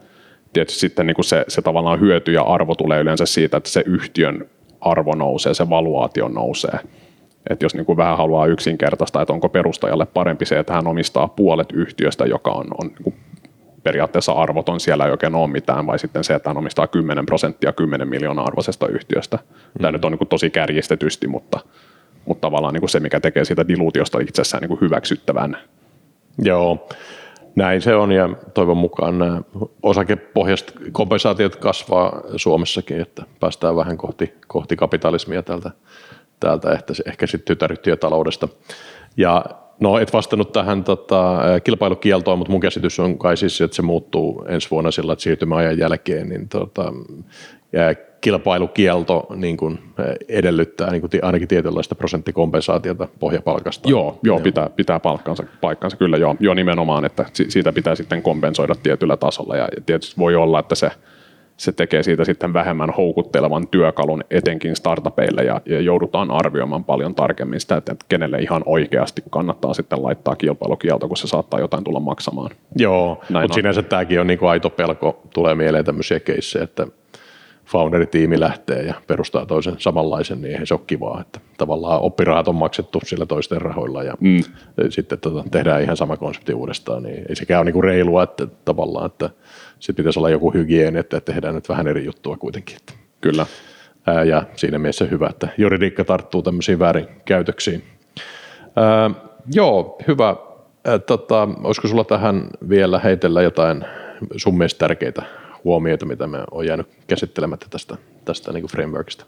[0.54, 3.84] Tietysti sitten niin kuin se, se tavallaan hyöty ja arvo tulee yleensä siitä, että se
[3.86, 4.46] yhtiön
[4.82, 6.80] arvo nousee, se valuaatio nousee.
[7.50, 11.28] Et jos niin kuin vähän haluaa yksinkertaista, että onko perustajalle parempi se, että hän omistaa
[11.28, 13.16] puolet yhtiöstä, joka on, on niin kuin
[13.84, 17.74] periaatteessa arvoton, siellä ei oikein ole mitään, vai sitten se, että hän omistaa 10 prosenttia
[17.74, 19.38] 10 miljoonaa arvoisesta yhtiöstä.
[19.38, 19.82] Mm.
[19.82, 21.60] Tämä nyt on niin tosi kärjistetysti, mutta,
[22.26, 25.58] mutta tavallaan niin se, mikä tekee siitä diluutiosta itsessään niin hyväksyttävän.
[26.40, 26.88] Joo,
[27.56, 29.42] näin se on ja toivon mukaan nämä
[29.84, 35.72] osakepohjaiset kompensaatiot kasvaa Suomessakin, että päästään vähän kohti, kohti kapitalismia täältä,
[36.40, 38.48] täältä ehkä, ehkä sitten tytäryhtiötaloudesta.
[39.18, 39.46] Ja
[39.84, 44.46] No et vastannut tähän tota, kilpailukieltoon, mutta mun käsitys on kai siis, että se muuttuu
[44.48, 46.94] ensi vuonna sillä, että siirtymäajan jälkeen, niin tota,
[48.22, 49.80] kilpailukielto niin kuin
[50.28, 53.90] edellyttää niin kuin ainakin tietynlaista prosenttikompensaatiota pohjapalkasta.
[53.90, 56.18] Joo, joo pitää, pitää palkkansa, paikkansa kyllä.
[56.18, 59.56] Joo, joo nimenomaan, että siitä pitää sitten kompensoida tietyllä tasolla.
[59.56, 60.92] Ja tietysti voi olla, että se–
[61.58, 67.60] se tekee siitä sitten vähemmän houkuttelevan työkalun etenkin startupeille ja, ja joudutaan arvioimaan paljon tarkemmin
[67.60, 72.52] sitä, että kenelle ihan oikeasti kannattaa sitten laittaa kilpailukielto, kun se saattaa jotain tulla maksamaan.
[72.76, 76.88] Joo, mutta sinänsä tämäkin on niin kuin aito pelko, tulee mieleen tämmöisiä keissejä, että
[77.66, 82.56] founderitiimi lähtee ja perustaa toisen samanlaisen, niin eihän se ole kivaa, että tavallaan oppirahat on
[82.56, 84.44] maksettu sillä toisten rahoilla ja mm.
[84.90, 88.48] sitten tota, tehdään ihan sama konsepti uudestaan, niin ei sekään ole niin kuin reilua, että
[88.66, 89.30] tavallaan, että
[89.80, 92.78] sitten pitäisi olla joku hygieni, että tehdään nyt vähän eri juttua kuitenkin.
[93.22, 93.46] Kyllä.
[94.08, 97.84] Ää, ja siinä mielessä hyvä, että juridiikka tarttuu tämmöisiin väärinkäytöksiin.
[98.76, 99.12] Ää,
[99.54, 100.36] joo, hyvä.
[100.86, 103.86] Ää, tota, olisiko sulla tähän vielä heitellä jotain
[104.36, 105.24] sun mielestä tärkeitä
[105.64, 109.26] huomioita, mitä me on jäänyt käsittelemättä tästä, tästä niin kuin frameworkista?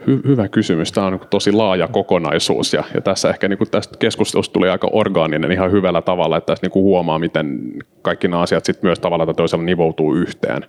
[0.00, 0.92] Hy- hyvä kysymys.
[0.92, 4.68] Tämä on niin tosi laaja kokonaisuus ja, ja tässä ehkä niin kuin tästä keskustelusta tuli
[4.68, 8.88] aika orgaaninen ihan hyvällä tavalla, että tässä niin kuin huomaa, miten kaikki nämä asiat sitten
[8.88, 10.66] myös tavalla toisella nivoutuu yhteen.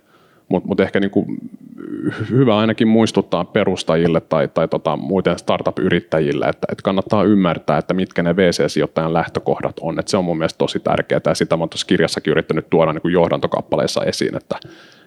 [0.52, 1.26] Mutta mut ehkä niin kuin
[2.30, 8.22] hyvä ainakin muistuttaa perustajille tai, tai tota, muuten startup-yrittäjille, että, että kannattaa ymmärtää, että mitkä
[8.22, 9.98] ne VC-sijoittajan lähtökohdat on.
[9.98, 13.02] Et se on mun mielestä tosi tärkeää ja sitä olen tuossa kirjassakin yrittänyt tuoda niin
[13.02, 14.56] kuin johdantokappaleissa esiin, että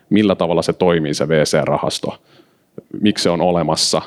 [0.09, 2.17] millä tavalla se toimii se VC-rahasto,
[3.01, 4.01] miksi se on olemassa,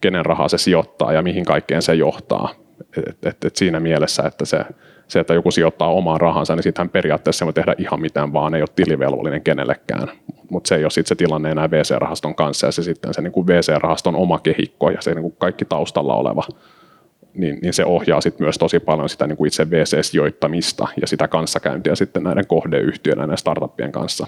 [0.00, 2.54] kenen rahaa se sijoittaa ja mihin kaikkeen se johtaa.
[2.96, 4.58] Et, et, et siinä mielessä, että se,
[5.08, 8.62] se, että joku sijoittaa omaan rahansa, niin sittenhän periaatteessa voi tehdä ihan mitään vaan, ei
[8.62, 10.08] ole tilivelvollinen kenellekään.
[10.50, 13.32] Mutta se ei ole sitten se tilanne enää VC-rahaston kanssa ja se sitten se niin
[13.32, 16.42] kuin VC-rahaston oma kehikko ja se niin kuin kaikki taustalla oleva
[17.36, 21.28] niin, niin se ohjaa sit myös tosi paljon sitä niin kuin itse VC-sijoittamista ja sitä
[21.28, 24.26] kanssakäyntiä sitten näiden kohdeyhtiöiden ja näiden startuppien kanssa.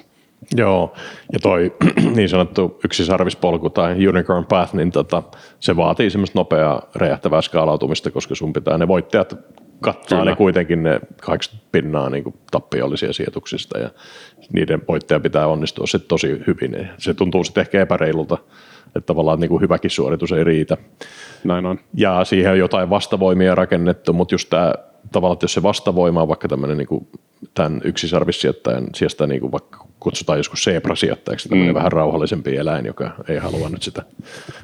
[0.57, 0.93] Joo,
[1.33, 1.73] ja toi
[2.17, 5.23] niin sanottu yksisarvispolku tai unicorn path, niin tota,
[5.61, 9.37] se vaatii semmoista nopeaa räjähtävää skaalautumista, koska sun pitää ne voittajat
[9.81, 10.31] kattaa Kyllä.
[10.31, 13.91] ne kuitenkin ne 80 pinnaa niin tappiollisia sijoituksista ja
[14.53, 16.89] niiden voittaja pitää onnistua sitten tosi hyvin.
[16.99, 18.39] Se tuntuu sitten ehkä epäreilulta,
[18.87, 20.77] että tavallaan niin kuin hyväkin suoritus ei riitä.
[21.45, 21.81] Näin on.
[21.95, 24.75] Ja siihen on jotain vastavoimia rakennettu, mutta just tämä
[25.13, 27.09] tavallaan, että jos se vastavoima on vaikka tämmöinen niin kuin
[27.55, 31.79] tämän yksisarvissijoittajan sijasta niin kuin vaikka kutsutaan joskus zebra-sijoittajaksi, tämmöinen mm.
[31.79, 34.03] vähän rauhallisempi eläin, joka ei halua nyt sitä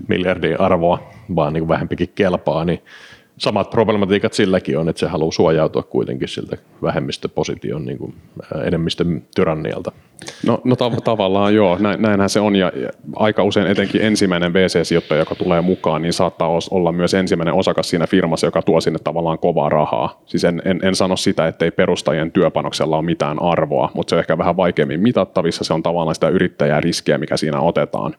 [0.09, 2.83] miljardin arvoa, vaan niin kuin vähempikin kelpaa, niin
[3.39, 8.15] samat problematiikat silläkin on, että se haluaa suojautua kuitenkin siltä vähemmistöposition niin kuin
[8.65, 9.93] enemmistön tyrannialta.
[10.47, 12.73] No, no tav- tavallaan joo, Näin, näinhän se on ja,
[13.17, 18.07] aika usein etenkin ensimmäinen VC-sijoittaja, joka tulee mukaan, niin saattaa olla myös ensimmäinen osakas siinä
[18.07, 20.23] firmassa, joka tuo sinne tavallaan kovaa rahaa.
[20.27, 24.21] Siis en, en, en sano sitä, ettei perustajien työpanoksella ole mitään arvoa, mutta se on
[24.21, 28.15] ehkä vähän vaikeammin mitattavissa, se on tavallaan sitä yrittäjäriskiä, mikä siinä otetaan.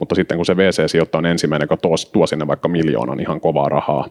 [0.00, 3.68] Mutta sitten kun se VC-sijoittaja on ensimmäinen, joka tuo, tuo sinne vaikka miljoonan ihan kovaa
[3.68, 4.08] rahaa,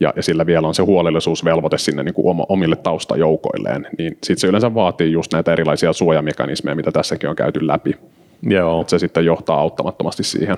[0.00, 4.46] ja, ja sillä vielä on se huolellisuusvelvoite sinne niin kuin omille taustajoukoilleen, niin sitten se
[4.46, 7.96] yleensä vaatii just näitä erilaisia suojamekanismeja, mitä tässäkin on käyty läpi.
[8.42, 8.84] Joo.
[8.86, 10.56] se sitten johtaa auttamattomasti siihen.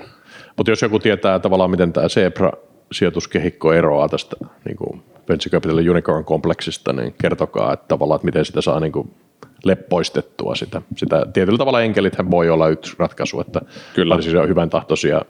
[0.57, 4.35] Mutta jos joku tietää tavallaan, miten tämä Zebra-sijoituskehikko eroaa tästä
[4.65, 9.11] niin kuin Venture Capital Unicorn-kompleksista, niin kertokaa, että tavallaan, että miten sitä saa niin kuin
[9.65, 10.81] leppoistettua sitä.
[10.95, 11.25] sitä.
[11.33, 13.61] Tietyllä tavalla enkelithän voi olla yksi ratkaisu, että
[13.95, 14.21] Kyllä.
[14.21, 15.21] siis hyvän tahtoisia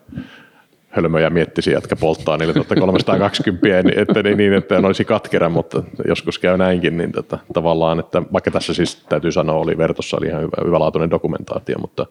[0.96, 6.40] hölmöjä miettisi, jotka polttaa niille 320, että niin, niin, että ne olisi katkera, mutta joskus
[6.40, 10.42] käy näinkin, niin tota, tavallaan, että vaikka tässä siis täytyy sanoa, oli Vertossa oli ihan
[10.42, 12.06] hyvä, hyvälaatuinen dokumentaatio, mutta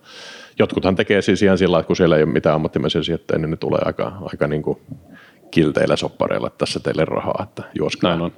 [0.58, 3.56] jotkuthan tekee siis ihan sillä että kun siellä ei ole mitään ammattimaisia sijoittajia, niin ne
[3.56, 4.78] tulee aika, aika niin kuin
[5.50, 8.10] kilteillä soppareilla, että tässä teille rahaa, että juoskaa.
[8.10, 8.32] Näin on.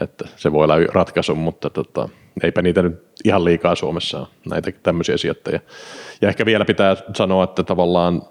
[0.00, 2.08] Että se voi olla ratkaisu, mutta tota,
[2.42, 5.60] eipä niitä nyt ihan liikaa Suomessa ole, näitä tämmöisiä sijoittajia.
[6.20, 8.22] Ja ehkä vielä pitää sanoa, että tavallaan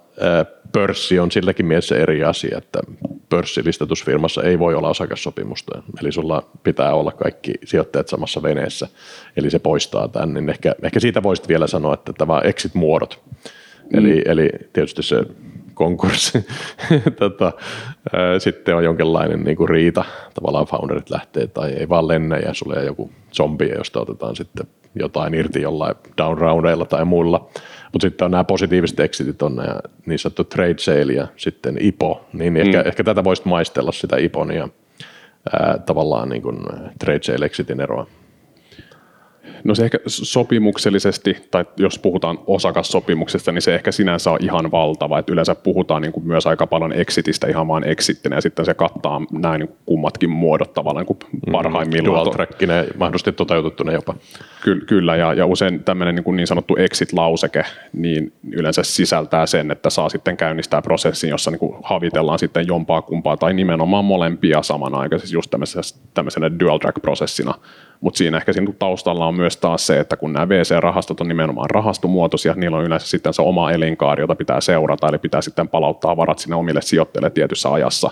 [0.71, 2.79] pörssi on silläkin mielessä eri asia, että
[3.29, 8.87] pörssilistatusfirmassa ei voi olla osakassopimusta, eli sulla pitää olla kaikki sijoittajat samassa veneessä,
[9.37, 13.99] eli se poistaa tämän, niin ehkä, ehkä siitä voisit vielä sanoa, että tämä exit-muodot, mm.
[13.99, 15.23] eli, eli tietysti se
[15.73, 16.45] konkurssi,
[17.19, 17.51] tota,
[18.39, 22.79] sitten on jonkinlainen niin kuin riita, tavallaan founderit lähtee tai ei vaan lennä ja sulle
[22.79, 27.49] on joku zombi, josta otetaan sitten jotain irti jollain down roundeilla tai muilla,
[27.91, 32.25] mutta sitten on nämä positiiviset exitit, on nämä niin sanottu trade sale ja sitten IPO,
[32.33, 32.87] niin ehkä, mm.
[32.87, 34.69] ehkä tätä voisit maistella sitä IPOn ja
[35.53, 36.57] ää, tavallaan niin kuin
[36.99, 38.07] trade sale exitin eroa.
[39.63, 45.19] No se ehkä sopimuksellisesti, tai jos puhutaan osakassopimuksesta, niin se ehkä sinänsä on ihan valtava.
[45.19, 48.73] Että yleensä puhutaan niin kuin myös aika paljon exitistä ihan vain exittinä, ja sitten se
[48.73, 51.19] kattaa näin niin kummatkin muodot tavallaan kuin
[51.51, 52.25] parhaimmillaan.
[52.25, 54.15] Dual trackinen, mahdollisesti toteutettuna jopa.
[54.63, 59.89] Ky- kyllä, ja, ja usein tämmöinen niin, niin sanottu exit-lauseke, niin yleensä sisältää sen, että
[59.89, 65.35] saa sitten käynnistää prosessin, jossa niin kuin havitellaan sitten jompaa kumpaa, tai nimenomaan molempia samanaikaisesti
[65.35, 65.81] just tämmöisenä,
[66.13, 67.53] tämmöisenä dual track-prosessina
[68.01, 71.69] mutta siinä ehkä siinä taustalla on myös taas se, että kun nämä VC-rahastot on nimenomaan
[71.69, 76.17] rahastomuotoisia, niillä on yleensä sitten se oma elinkaari, jota pitää seurata, eli pitää sitten palauttaa
[76.17, 78.11] varat sinne omille sijoittajille tietyssä ajassa,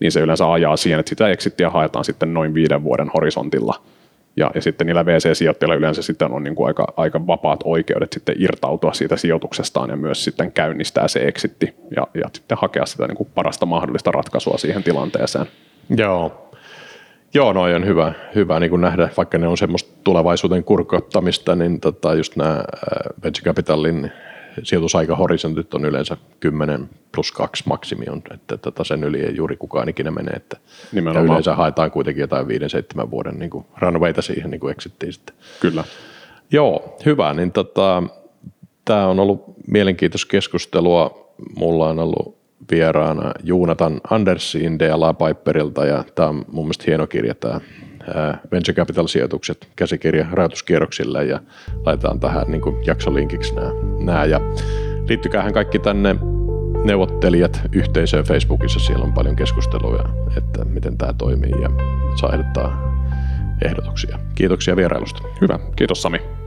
[0.00, 3.74] niin se yleensä ajaa siihen, että sitä exittiä haetaan sitten noin viiden vuoden horisontilla.
[4.36, 8.34] Ja, ja sitten niillä VC-sijoittajilla yleensä sitten on niin kuin aika, aika vapaat oikeudet sitten
[8.38, 13.16] irtautua siitä sijoituksestaan ja myös sitten käynnistää se exitti ja, ja sitten hakea sitä niin
[13.16, 15.46] kuin parasta mahdollista ratkaisua siihen tilanteeseen.
[15.96, 16.51] Joo,
[17.34, 21.80] Joo, no on hyvä, hyvä niin kuin nähdä, vaikka ne on semmoista tulevaisuuden kurkottamista, niin
[21.80, 22.64] tota, just nämä äh,
[23.24, 24.12] venture capitalin
[24.62, 29.88] sijoitusaikahorisontit on yleensä 10 plus 2 maksimi on, että tota sen yli ei juuri kukaan
[29.88, 30.56] ikinä mene, että
[30.92, 31.26] Nimenomaan.
[31.26, 35.34] Ja yleensä haetaan kuitenkin jotain 5-7 vuoden niin kuin runwayta siihen niin kuin exittiin sitten.
[35.60, 35.84] Kyllä.
[36.50, 38.02] Joo, hyvä, niin tota,
[38.84, 46.28] tämä on ollut mielenkiintoista keskustelua, mulla on ollut vieraana Juunatan Andersin DLA Piperilta ja tämä
[46.28, 47.60] on mun mielestä hieno kirja tämä
[48.52, 51.40] Venture Capital-sijoitukset, käsikirja rajoituskierroksille ja
[51.86, 54.24] laitetaan tähän niin kuin jaksolinkiksi nämä, nämä.
[54.24, 54.40] Ja
[55.08, 56.16] liittykäähän kaikki tänne
[56.84, 60.04] neuvottelijat yhteisöön Facebookissa, siellä on paljon keskusteluja,
[60.36, 61.70] että miten tämä toimii ja
[62.20, 62.92] saa ehdottaa
[63.64, 64.18] ehdotuksia.
[64.34, 65.22] Kiitoksia vierailusta.
[65.40, 66.41] Hyvä, kiitos Sami.